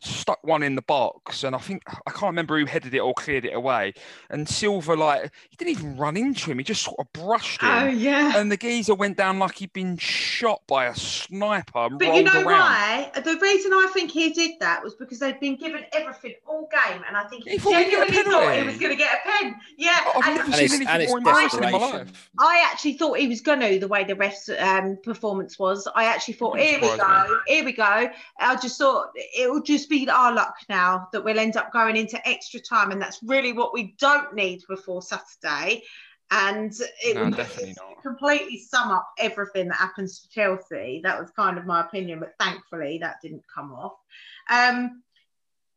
[0.00, 3.14] stuck one in the box, and I think I can't remember who headed it or
[3.14, 3.94] cleared it away.
[4.30, 7.68] And Silva, like, he didn't even run into him; he just sort of brushed him.
[7.70, 8.36] Oh yeah.
[8.36, 12.22] And the geezer went down like he'd been shot by a sniper and But you
[12.22, 12.44] know around.
[12.44, 13.10] why?
[13.14, 17.02] The reason I think he did that was because they'd been given everything all game,
[17.06, 18.96] and I think he, He thought he'd get a genuinely thought he was going to
[18.98, 19.54] get a pen.
[19.76, 22.30] Yeah, I've and never And seen anything more embarrassing in my life.
[22.38, 25.88] I actually thought he was going to the way the ref's um, performance was.
[25.94, 28.10] I actually thought, here we surprise go, here we go.
[28.38, 31.96] I just thought it will just be our luck now that we'll end up going
[31.96, 35.82] into extra time, and that's really what we don't need before Saturday.
[36.30, 36.72] And
[37.02, 38.02] it No, would definitely not.
[38.02, 41.00] completely sum up everything that happens to Chelsea.
[41.04, 43.92] That was kind of my opinion, but thankfully that didn't come off.
[44.50, 45.02] Um,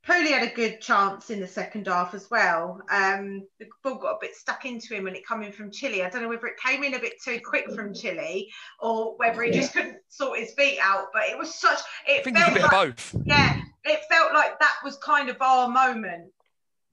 [0.08, 2.80] Pooley had a good chance in the second half as well.
[2.90, 6.02] Um, the ball got a bit stuck into him when it came in from Chilly.
[6.02, 8.50] I don't know whether it came in a bit too quick from Chilly
[8.80, 11.08] or whether he just couldn't sort his feet out.
[11.14, 11.80] But it was such.
[12.08, 13.16] I It think it's a felt bit like, of both.
[13.26, 16.32] yeah, it felt like that was kind of our moment.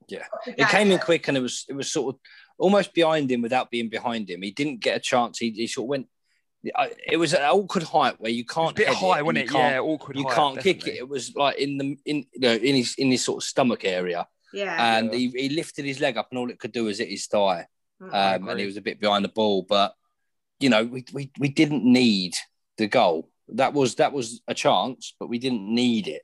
[0.07, 0.25] Yeah.
[0.45, 2.21] It came in quick, and it was it was sort of
[2.57, 4.41] almost behind him without being behind him.
[4.41, 5.39] He didn't get a chance.
[5.39, 6.07] He, he sort of went.
[7.07, 9.49] It was an awkward height where you It was can't a bit high, and wasn't
[9.49, 9.53] it?
[9.53, 10.17] Yeah, awkward.
[10.17, 10.95] you height, can't kick it.
[10.95, 13.85] It was like in the in you know in his in his sort of stomach
[13.85, 14.97] area, Yeah.
[14.97, 17.27] and he, he lifted his leg up, and all it could do was hit his
[17.27, 17.67] thigh,
[18.01, 18.07] Mm.
[18.13, 19.61] Um, and he was a bit behind the ball.
[19.67, 19.93] But
[20.59, 22.35] you know, we, we we didn't need
[22.77, 23.29] the goal.
[23.49, 26.23] That was that was a chance, but we didn't need it.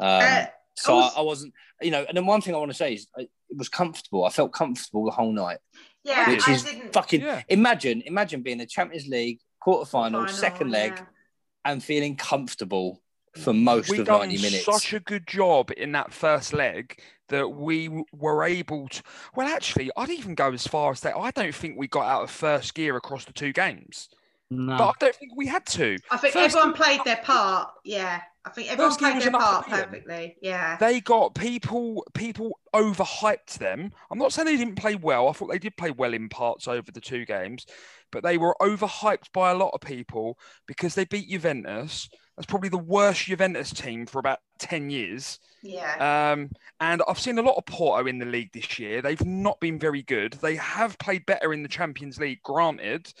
[0.00, 0.46] Um, Uh,
[0.76, 2.04] so I, also- I wasn't, you know.
[2.08, 4.24] And then one thing I want to say is, I, it was comfortable.
[4.24, 5.58] I felt comfortable the whole night,
[6.04, 6.92] yeah, which I is didn't.
[6.92, 7.20] fucking.
[7.20, 7.42] Yeah.
[7.48, 11.04] Imagine, imagine being in the Champions League quarterfinal, Final, second leg, yeah.
[11.66, 13.02] and feeling comfortable
[13.36, 14.64] for most we of done ninety minutes.
[14.64, 16.98] such a good job in that first leg
[17.28, 19.02] that we were able to.
[19.36, 21.16] Well, actually, I'd even go as far as that.
[21.16, 24.08] I don't think we got out of first gear across the two games,
[24.50, 24.76] No.
[24.76, 25.96] but I don't think we had to.
[26.10, 27.70] I think First everyone gear- played their part.
[27.84, 30.36] Yeah, I think everyone played their part perfectly.
[30.42, 32.04] Yeah, They got people.
[32.14, 33.92] People overhyped them.
[34.10, 35.28] I'm not saying they didn't play well.
[35.28, 37.64] I thought they did play well in parts over the two games,
[38.10, 40.36] but they were overhyped by a lot of people
[40.66, 42.08] because they beat Juventus.
[42.36, 45.38] That's probably the worst Juventus team for about ten years.
[45.62, 46.32] yeah.
[46.32, 49.02] Um, and I've seen a lot of Porto in the league this year.
[49.02, 50.32] They've not been very good.
[50.34, 53.12] They have played better in the Champions League, granted,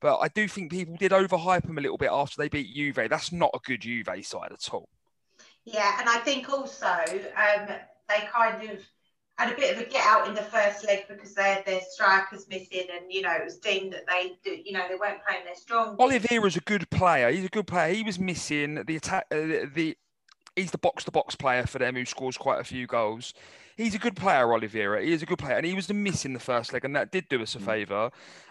[0.00, 3.08] but I do think people did overhype them a little bit after they beat Juve.
[3.08, 4.88] That's not a good Juve side at all.
[5.64, 7.68] Yeah, and I think also um,
[8.08, 8.80] they kind of
[9.36, 11.80] had a bit of a get out in the first leg because they had their
[11.90, 15.24] strikers missing, and you know it was deemed that they, do- you know, they weren't
[15.24, 15.96] playing their strong.
[15.98, 17.30] Oliveira's a good player.
[17.30, 17.94] He's a good player.
[17.94, 19.26] He was missing the attack.
[19.30, 19.96] Uh, the
[20.56, 23.32] he's the box to box player for them who scores quite a few goals.
[23.76, 25.04] He's a good player, Oliveira.
[25.04, 27.28] He is a good player, and he was missing the first leg, and that did
[27.28, 28.10] do us a favour.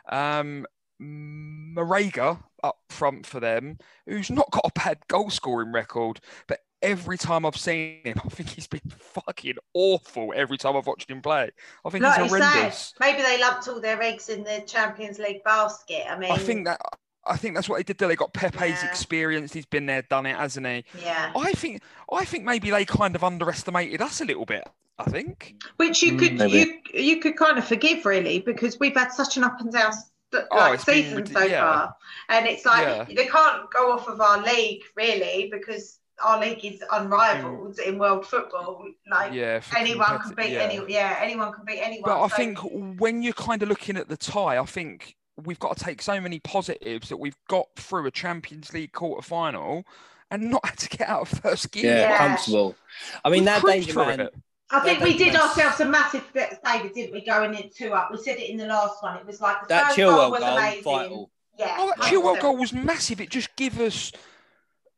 [0.09, 0.65] Um,
[1.01, 7.17] Marega up front for them, who's not got a bad goal scoring record, but every
[7.17, 10.33] time I've seen him, I think he's been fucking awful.
[10.35, 11.51] Every time I've watched him play,
[11.85, 12.93] I think Like he's you say, horrendous.
[12.99, 16.05] maybe they lumped all their eggs in the Champions League basket.
[16.09, 16.81] I mean, I think that.
[17.29, 18.07] I think that's what they did there.
[18.07, 18.85] They got Pepe's Yeah.
[18.85, 19.51] experience.
[19.51, 20.85] He's been there, done it, hasn't he?
[20.93, 21.81] yeah, I think
[22.11, 24.67] I think maybe they kind of underestimated us a little bit.
[24.97, 25.55] I think.
[25.75, 26.51] which you Mm, could maybe.
[26.53, 29.91] you you could kind of forgive really because we've had such an up and down
[30.37, 31.61] st- Oh, like been season so yeah.
[31.61, 31.95] far,
[32.29, 33.03] and it's like Yeah.
[33.15, 37.87] they can't go off of our league really because our league is unrivaled mm.
[37.87, 38.85] in world football.
[39.09, 39.61] Like Yeah.
[39.75, 40.59] anyone can beat yeah.
[40.61, 42.09] any yeah anyone can beat anyone.
[42.09, 42.59] But I So- think
[42.99, 46.19] when you're kind of looking at the tie, I think we've got to take so
[46.19, 49.85] many positives that we've got through a Champions League quarter final
[50.31, 51.85] and not had to get out of first gear.
[51.93, 52.17] yeah, Yeah.
[52.17, 52.75] comfortable.
[53.23, 54.19] I mean, We've that cruised danger man.
[54.21, 54.33] it.
[54.69, 57.23] I think we did that's- ourselves a massive favour, didn't we?
[57.25, 59.17] Going in two up, we said it in the last one.
[59.17, 60.83] It was like the That first goal Chilwell was goal, amazing.
[60.83, 61.31] vital.
[61.57, 63.21] Yeah, Oh, that Chilwell goal was massive.
[63.21, 64.11] It just give us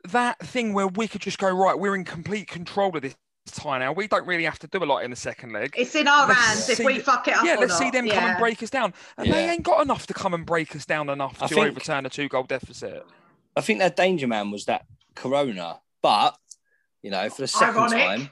[0.06, 1.78] that thing where we could just go right.
[1.78, 3.16] We're in complete control of this
[3.52, 3.92] tie now.
[3.94, 5.74] We don't really have to do a lot in the second leg.
[5.78, 7.46] It's in our Let's hands if we fuck it up.
[7.46, 7.94] yeah, or let's see not.
[7.94, 8.94] them come and break us down.
[9.18, 11.68] And they ain't got enough to come and break us down enough I to think-
[11.68, 13.06] overturn a two goal deficit.
[13.56, 16.38] I think that danger man was that Corona, but
[17.02, 17.98] you know, for the second Ironic.
[18.06, 18.30] time,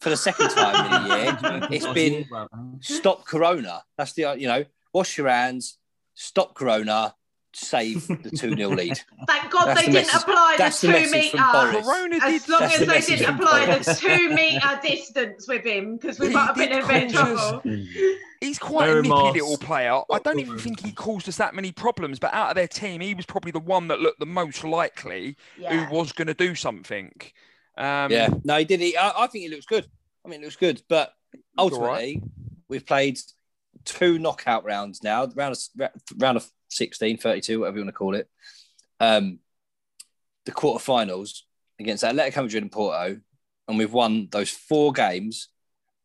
[0.00, 2.26] for the second time in a year, it's been
[2.80, 3.82] stop Corona.
[3.96, 5.78] That's the you know, wash your hands,
[6.14, 7.14] stop Corona,
[7.54, 9.00] save the 2 0 lead.
[9.26, 11.36] Thank God That's they the didn't message- apply the that's the two message meter.
[11.38, 12.22] Corona did.
[12.22, 15.96] As long That's as the they didn't from apply the two meter distance with him,
[15.96, 17.76] because we He might have been in a bit of cause trouble.
[18.40, 19.34] He's quite Very a nippy Moss.
[19.34, 20.00] little player.
[20.12, 22.20] I don't even think he caused us that many problems.
[22.20, 25.36] But out of their team, he was probably the one that looked the most likely
[25.58, 25.86] Yeah.
[25.86, 27.10] who was going to do something.
[27.78, 28.80] Um, yeah, no, he did.
[28.80, 29.86] He, I, I think he looks good.
[30.24, 30.82] I mean, it looks good.
[30.88, 31.14] But
[31.56, 31.78] all right.
[31.78, 32.22] ultimately,
[32.68, 33.18] we've played
[33.84, 38.14] two knockout rounds now, round of, round of 16, 32, whatever you want to call
[38.14, 38.28] it.
[39.00, 39.38] Um,
[40.44, 41.42] the quarterfinals
[41.78, 43.20] against Atletico Madrid and Porto,
[43.68, 45.48] and we've won those four games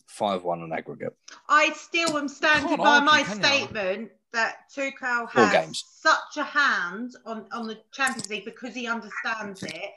[0.07, 1.15] 5 1 on aggregate.
[1.49, 3.43] I still am standing by argue, my can you?
[3.43, 5.83] statement that Tuchel has games.
[5.87, 9.91] such a hand on, on the Champions League because he understands it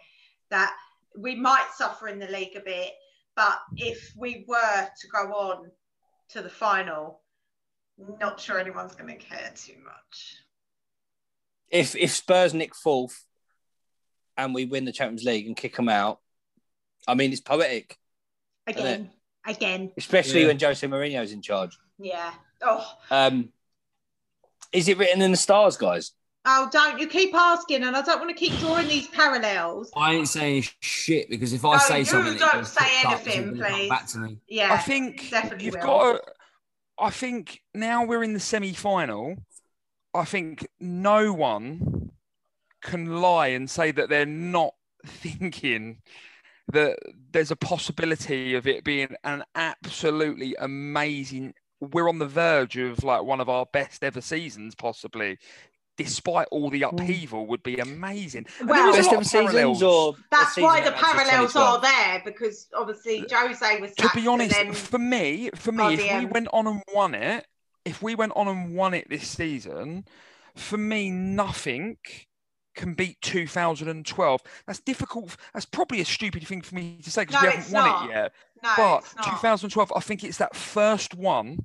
[0.50, 0.74] that
[1.16, 2.92] we might suffer in the league a bit,
[3.34, 5.70] but if we were to go on
[6.30, 7.20] to the final,
[8.20, 10.36] not sure anyone's going to care too much.
[11.70, 13.24] If, if Spurs nick fourth
[14.36, 16.20] and we win the Champions League and kick them out,
[17.08, 17.98] I mean, it's poetic,
[18.66, 19.10] Again,
[19.46, 20.46] again, especially Yeah.
[20.48, 21.78] when Jose Mourinho's in charge.
[21.98, 22.32] yeah.
[22.62, 23.50] Oh, Um,
[24.72, 26.12] is it written in the stars, guys?
[26.47, 29.90] Oh, don't you keep asking, and I don't want to keep drawing these parallels.
[29.97, 33.05] I ain't saying shit because if I No, say you something, don't gets say picked
[33.07, 33.88] up, anything, please.
[33.88, 34.38] Back to me.
[34.49, 35.82] Yeah, I think definitely you've will.
[35.82, 36.32] got to.
[36.99, 39.36] I think now we're in the semi final.
[40.14, 42.11] I think no one
[42.82, 44.74] can lie and say that they're not
[45.07, 45.99] thinking
[46.72, 46.99] that
[47.32, 51.55] there's a possibility of it being an absolutely amazing.
[51.80, 55.38] We're on the verge of like one of our best ever seasons, possibly.
[55.97, 56.92] Despite all the mm.
[56.92, 58.47] upheaval, would be amazing.
[58.61, 59.82] And there Well- a Best lot of seasons parallels.
[59.82, 64.55] or That's season why the parallels are there because obviously Jose was to be honest,
[64.55, 67.47] then for me, for me, if we went on and won it,
[67.84, 70.05] if we went on and won it this season,
[70.55, 71.99] for me, nothing
[72.74, 74.42] can beat 2012.
[74.66, 75.36] That's difficult.
[75.53, 78.05] That's probably a stupid thing for me to say because No, we haven't won not.
[78.05, 78.32] it yet.
[78.62, 81.64] no, but 2012, I think it's that first one.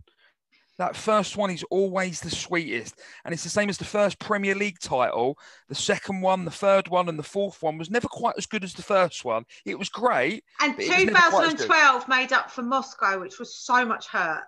[0.81, 2.99] That first one is always the sweetest.
[3.23, 5.37] And it's the same as the first Premier League title.
[5.69, 8.63] The second one, the third one, and the fourth one was never quite as good
[8.63, 9.45] as the first one.
[9.63, 10.43] It was great.
[10.59, 11.67] and but it was never quite as good.
[11.67, 14.41] 2012 made up for Moscow, which was so much hurt,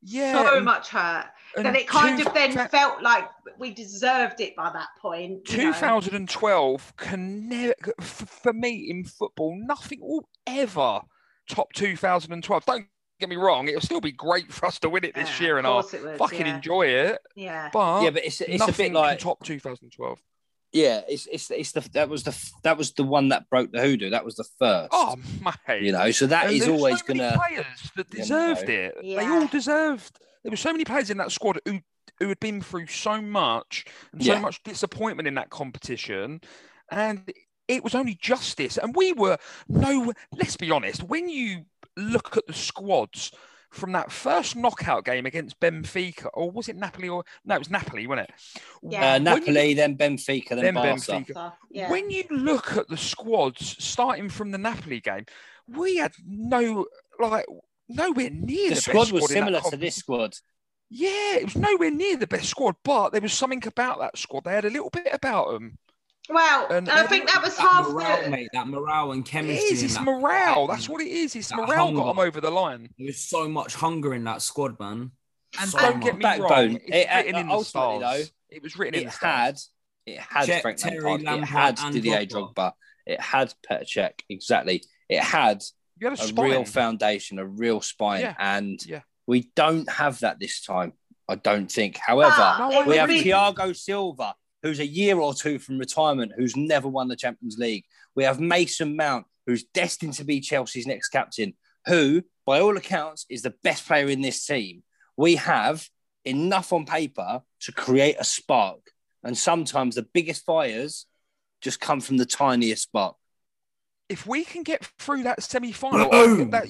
[0.00, 0.42] Yeah.
[0.42, 3.28] so and- much hurt and that it kind two- of then felt like
[3.58, 5.46] we deserved it by that point.
[5.50, 5.72] you know.
[5.72, 11.02] 2012 can never, for me in football, nothing will ever
[11.46, 12.64] top 2012.
[12.64, 12.86] Don't
[13.20, 15.58] get me wrong, it'll still be great for us to win it this Yeah, year
[15.58, 16.56] and I'll would, fucking yeah.
[16.56, 17.18] enjoy it.
[17.36, 17.70] Yeah.
[17.72, 20.18] But, Yeah, but it's it's a nothing bit like top 2012.
[20.72, 23.80] yeah, it's it's it's the that was the that was the one that broke the
[23.80, 24.10] hoodoo.
[24.10, 24.88] That was the first.
[24.92, 25.16] Oh,
[25.68, 25.82] mate.
[25.82, 27.36] you know, so that And is always so gonna.
[27.36, 28.22] players that you know.
[28.24, 28.94] deserved it.
[29.02, 30.18] They all deserved.
[30.42, 31.80] There were so many players in that squad who
[32.20, 34.40] who had been through so much and so Yeah.
[34.40, 36.40] much disappointment in that competition,
[36.90, 37.32] and
[37.66, 38.76] it was only justice.
[38.76, 39.38] And we were
[39.68, 40.12] no.
[40.32, 41.02] Let's be honest.
[41.04, 41.64] When you
[41.96, 43.32] look at the squads
[43.70, 47.08] from that first knockout game against Benfica, or was it Napoli?
[47.08, 48.34] Or no, it was Napoli, wasn't it?
[48.82, 49.00] Yeah.
[49.00, 51.00] Uh, When Napoli, then Benfica, then, Then Barca.
[51.00, 51.52] Benfica.
[51.70, 51.90] Yeah.
[51.90, 55.26] When you look at the squads starting from the Napoli game,
[55.68, 56.86] we had no
[57.18, 57.46] like
[57.88, 60.34] nowhere near The the, squad best was squad similar to this squad.
[60.90, 64.44] Yeah, it was nowhere near the best squad, but there was something about that squad.
[64.44, 65.78] They had a little bit about them.
[66.28, 68.30] Well, and- and I think that was That half morale, the.
[68.30, 68.48] mate.
[68.52, 69.56] That morale and chemistry.
[69.68, 69.82] is.
[69.82, 70.66] and It's that morale.
[70.66, 71.36] fight, That's what it is.
[71.36, 72.88] It's That morale got them over the line.
[72.98, 75.12] There was so much hunger in that squad, man.
[75.60, 76.18] And So don't get much.
[76.18, 76.48] me Backbone.
[76.48, 78.00] wrong, it's It- uh, written in the stars.
[78.00, 79.70] though, it was written in It the stars.
[80.06, 82.54] had, it had Cech, Frank Terry, Lampard, it had and Didier Drogba.
[82.54, 82.72] Drogba,
[83.06, 84.82] it had Petr exactly.
[85.08, 85.62] It had
[86.00, 89.00] You had a a real foundation, a real spine, Yeah, and yeah.
[89.26, 90.94] we don't have that this time.
[91.28, 91.98] I don't think.
[91.98, 96.56] However, Ah, No, we have Thiago Silva, who's a year or two from retirement, who's
[96.56, 97.84] never won the Champions League.
[98.16, 101.54] We have Mason Mount, who's destined to be Chelsea's next captain,
[101.86, 104.82] who, by all accounts, is the best player in this team.
[105.16, 105.86] We have
[106.24, 108.80] enough on paper to create a spark.
[109.22, 111.06] And sometimes the biggest fires
[111.60, 113.16] just come from the tiniest spark.
[114.08, 116.50] if we can get through that semi-final, Boom.
[116.50, 116.66] That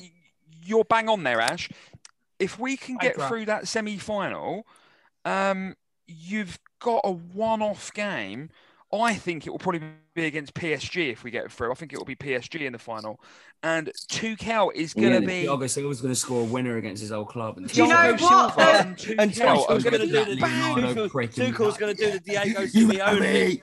[0.65, 1.69] you're bang on there, Ash.
[2.39, 4.67] If we can get through that semi-final,
[5.25, 5.75] um,
[6.07, 8.51] you've got a one-off game.
[8.93, 9.81] I think it will probably
[10.15, 11.73] be against PSG if we get through.
[11.73, 13.19] I think it will be PSG in the final,
[13.65, 15.43] and Tuchel is going to Yeah.
[15.43, 15.49] be.
[15.49, 17.57] Thiago Silva's going to score a winner against his old club.
[17.57, 18.57] And Do you know what?
[18.57, 21.09] Uh, and Tuchel And Tuchel's gonna going to be do the Leonardo bang.
[21.11, 23.61] prick him Tuchel's going to do the Diego Simeone.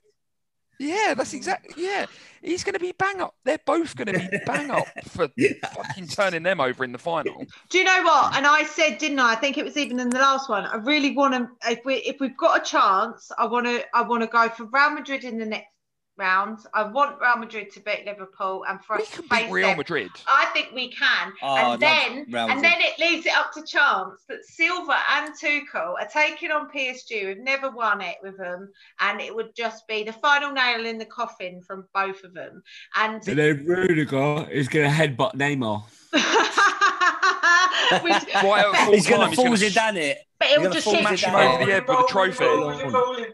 [0.81, 0.89] Me.
[0.89, 1.83] Yeah, that's exactly.
[1.83, 2.05] Yeah,
[2.41, 3.35] he's going to be bang up.
[3.43, 5.29] They're both going to be bang up for
[5.73, 7.45] fucking turning them over in the final.
[7.69, 8.35] Do you know what?
[8.35, 9.33] And I said, didn't I?
[9.33, 10.65] I think it was even in the last one.
[10.65, 11.71] I really want to.
[11.71, 13.83] If we if we've got a chance, I want to.
[13.93, 15.67] I want to go for Real Madrid in the next
[16.17, 16.59] round.
[16.73, 19.51] I want Real Madrid to beat Liverpool and for We us to can face beat
[19.51, 19.77] Real them.
[19.77, 20.11] Madrid.
[20.27, 21.33] I think we can.
[21.41, 25.93] Oh, and then and then it leaves it up to chance that Silva and Tuchel
[25.99, 27.25] are taking on PSG.
[27.27, 30.97] We've never won it with them, and it would just be the final nail in
[30.97, 32.61] the coffin from both of them.
[32.95, 35.83] And And then Rudiger is going to headbutt Neymar.
[38.03, 40.19] Which- Right He's going to full sh- Zidane it.
[40.39, 43.33] but it You're will just fall keep Zidane him over the head with a trophy.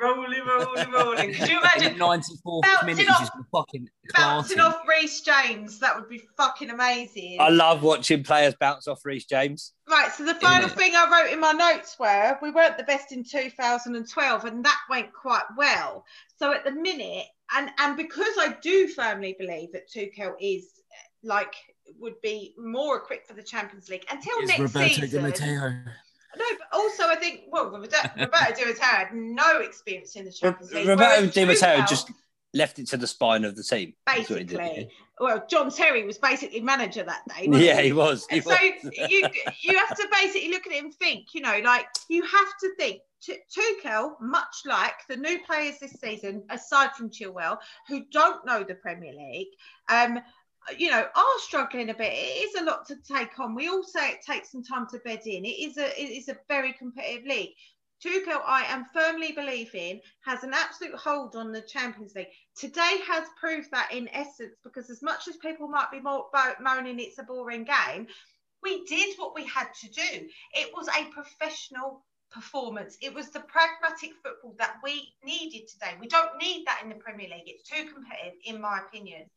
[0.00, 1.34] Rolling, rolling, rolling, rolling, rolling.
[1.34, 4.60] Could you imagine In the 94th Bouncing off- fucking bouncing classing.
[4.60, 5.78] off Reece James?
[5.78, 7.38] That would be fucking amazing.
[7.40, 9.72] I love watching players bounce off Reece James.
[9.88, 13.12] Right, so the final thing I wrote in my notes were we weren't the best
[13.12, 16.04] in 2012, and that went quite well.
[16.38, 17.26] So at the minute,
[17.56, 20.66] and and because I do firmly believe that Tuchel is
[21.22, 21.54] like
[22.00, 24.94] would be more equipped for the Champions League until Is next Roberto Di
[25.32, 25.84] season.
[26.36, 30.32] No, but also I think well, Roberto, Roberto Di Matteo had no experience in the
[30.32, 30.86] Champions League.
[30.86, 32.10] Roberto Di Matteo just
[32.54, 33.94] left it to the spine of the team.
[34.14, 34.48] He did.
[34.48, 34.90] basically.
[35.18, 37.48] Well, John Terry was basically manager that day.
[37.50, 37.88] Yeah, he?
[37.88, 38.26] he was.
[38.28, 38.90] He so was.
[39.10, 39.26] you
[39.62, 42.74] you have to basically look at it and think, you know, like you have to
[42.76, 43.00] think.
[43.22, 47.56] T- Tuchel, much like the new players this season, aside from Chilwell,
[47.88, 49.48] who don't know the Premier League,
[49.88, 50.20] um,
[50.76, 52.12] you know, are struggling a bit.
[52.12, 53.54] It is a lot to take on.
[53.54, 55.44] We all say it takes some time to bed in.
[55.44, 57.54] It is a it is a very competitive league.
[58.04, 62.28] Tuchel, I am firmly believing, has an absolute hold on the Champions League.
[62.54, 66.28] Today has proved that in essence, because as much as people might be bo-
[66.60, 68.06] moaning it's a boring game,
[68.62, 70.28] we did what we had to do.
[70.52, 72.98] It was a professional performance.
[73.00, 75.96] It was the pragmatic football that we needed today.
[75.98, 77.44] We don't need that in the Premier League.
[77.46, 79.30] It's too competitive, in my opinion.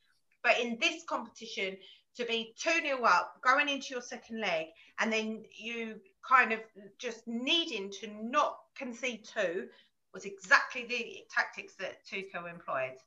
[0.44, 1.78] But in this competition,
[2.16, 4.68] to be 2 0 up, going into your second leg,
[5.00, 5.96] and then you
[6.28, 6.60] kind of
[6.98, 9.68] just needing to not concede two
[10.14, 12.98] was exactly the tactics that Tuchel employed.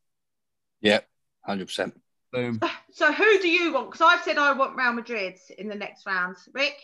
[0.81, 1.01] Yeah,
[1.49, 1.93] 100%.
[2.33, 2.61] Boom.
[2.91, 3.91] So who do you want?
[3.91, 6.37] Because I've said I want Real Madrid in the next round.
[6.55, 6.77] Rick?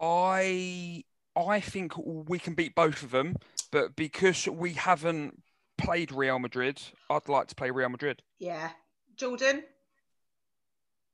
[0.00, 1.04] I
[1.36, 3.36] I think we can beat both of them,
[3.70, 5.40] but because we haven't
[5.78, 8.22] played Real Madrid, I'd like to play Real Madrid.
[8.38, 8.70] Yeah.
[9.16, 9.62] Jordan?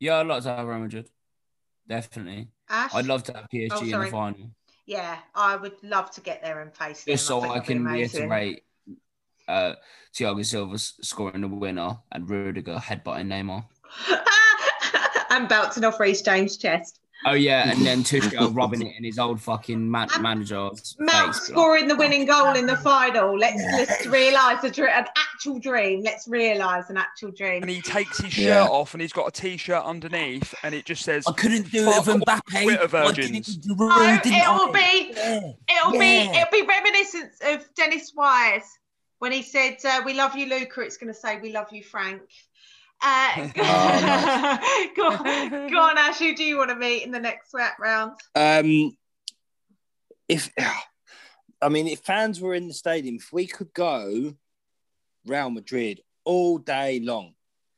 [0.01, 1.09] Yeah, I'd like to have Real Madrid.
[1.89, 2.49] Definitely.
[2.69, 2.95] Ash?
[2.95, 4.51] I'd love to have PSG Oh, in the final.
[4.87, 7.15] Yeah, I would love to get there and face them.
[7.15, 8.63] Just so think I can reiterate
[9.47, 9.75] uh,
[10.15, 13.65] Thiago Silva scoring the winner and Rudiger headbutting Neymar.
[15.31, 17.01] and bouncing off Reece James' chest.
[17.27, 21.27] Oh, yeah, and then Tuchel rubbing it in his old fucking man- manager's Mount face.
[21.27, 23.37] like, scoring the winning goal in the final.
[23.37, 26.03] Let's let's realise a dr- an actual dream.
[26.05, 27.63] Let's realise an actual dream.
[27.63, 28.65] And he takes his shirt Yeah.
[28.67, 31.87] off and he's got a t-shirt underneath and it just says I couldn't do it
[31.87, 32.63] with off, Mbappe.
[32.63, 33.57] Twitter I virgins.
[33.57, 34.73] did it with No, Giroud, didn't it'll I?
[34.73, 35.53] be Yeah.
[35.77, 38.79] it'll be it'll be reminiscent of Dennis Wise
[39.19, 41.83] when he said, uh, "We love you, Luca." It's going to say, "We love you,
[41.83, 42.23] Frank."
[43.03, 46.19] Uh, go, Oh, go on, go on, Ash.
[46.19, 48.13] Who do you want to meet in the next sweat round?
[48.35, 48.97] Um,
[50.29, 50.51] if
[51.63, 54.35] I mean, if fans were in the stadium, if we could go
[55.27, 57.35] Real Madrid all day long,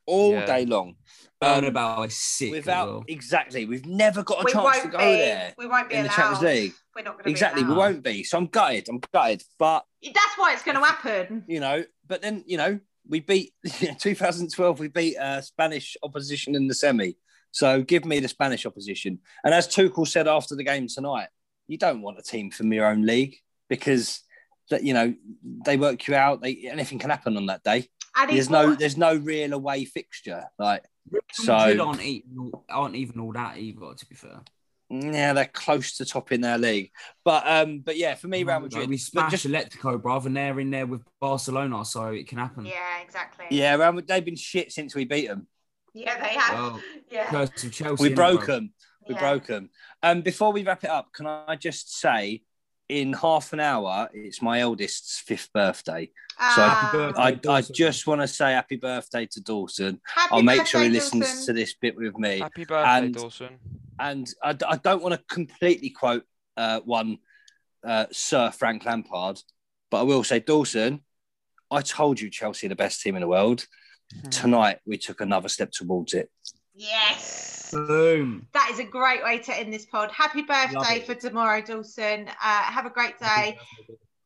[0.06, 0.46] all Yeah.
[0.46, 0.96] day long,
[1.40, 2.50] um, Bernabeu is sick.
[2.50, 3.04] without well.
[3.08, 5.04] exactly, we've never got a we chance to go be.
[5.16, 6.08] there We won't be in the.
[6.10, 6.72] Champions League.
[6.94, 8.24] We're not going to Exactly, Be we won't be.
[8.24, 8.88] So I'm gutted.
[8.88, 11.44] I'm gutted, but That's why it's going to happen.
[11.46, 12.80] you know, but then you know,
[13.10, 13.52] we beat
[13.98, 14.80] 2012.
[14.80, 17.16] We beat uh, Spanish opposition in the semi.
[17.50, 19.18] So give me the Spanish opposition.
[19.44, 21.28] And as Tuchel said after the game tonight,
[21.66, 23.36] you don't want a team from your own league
[23.68, 24.22] because
[24.70, 25.14] that you know
[25.66, 26.40] they work you out.
[26.40, 27.88] They anything can happen on that day.
[28.16, 30.44] And There's no there's no real away fixture.
[30.58, 30.84] Like
[31.32, 34.40] so, aren't, even, aren't even all that either, to be fair.
[34.90, 36.90] Yeah, they're close to top in their league.
[37.24, 38.88] But um, but yeah, for me, Real Like, Madrid.
[38.88, 42.66] we smashed just Atletico, bruv, and they're in there with Barcelona, so it can happen.
[42.66, 43.46] Yeah, exactly.
[43.50, 45.46] yeah, Real Madrid, they've been shit since we beat them.
[45.94, 46.54] Yeah, they have.
[46.54, 46.80] Well,
[47.10, 47.30] yeah.
[47.30, 48.02] Curse of Chelsea.
[48.02, 48.46] We broke bruv?
[48.46, 48.72] them.
[49.08, 49.20] We yeah.
[49.20, 49.70] broke them.
[50.02, 52.42] Um, before we wrap it up, can I just say,
[52.90, 56.06] in half an hour, it's my eldest's fifth birthday.
[56.06, 57.48] So Ah, birthday.
[57.48, 60.00] I, I just want to say happy birthday to Dawson.
[60.04, 61.46] happy I'll make sure he listens Dawson.
[61.46, 62.40] to this bit with me.
[62.40, 63.58] happy birthday, And- Dawson.
[64.00, 66.24] And I, I don't want to completely quote
[66.56, 67.18] uh, one
[67.86, 69.38] uh, Sir Frank Lampard,
[69.90, 71.02] but I will say, Dawson,
[71.70, 73.66] I told you Chelsea are the best team in the world.
[74.22, 74.30] Hmm.
[74.30, 76.30] Tonight, we took another step towards it.
[76.80, 77.72] Yes.
[77.72, 78.46] Boom.
[78.54, 80.10] That is a great way to end this pod.
[80.12, 82.26] Happy birthday for tomorrow, Dawson.
[82.26, 83.58] Uh, have a great day.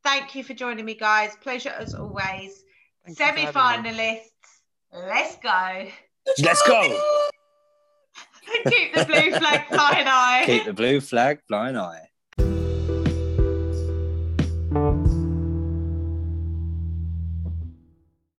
[0.04, 1.32] Thank you for joining me, guys.
[1.40, 2.62] Pleasure as always.
[3.04, 3.90] Thank you for Semi having me.
[3.90, 4.28] finalists.
[4.92, 5.88] Let's go.
[6.44, 7.28] Let's go.
[8.68, 10.42] Keep the blue flag flying high.
[10.46, 12.08] Keep the blue flag flying high.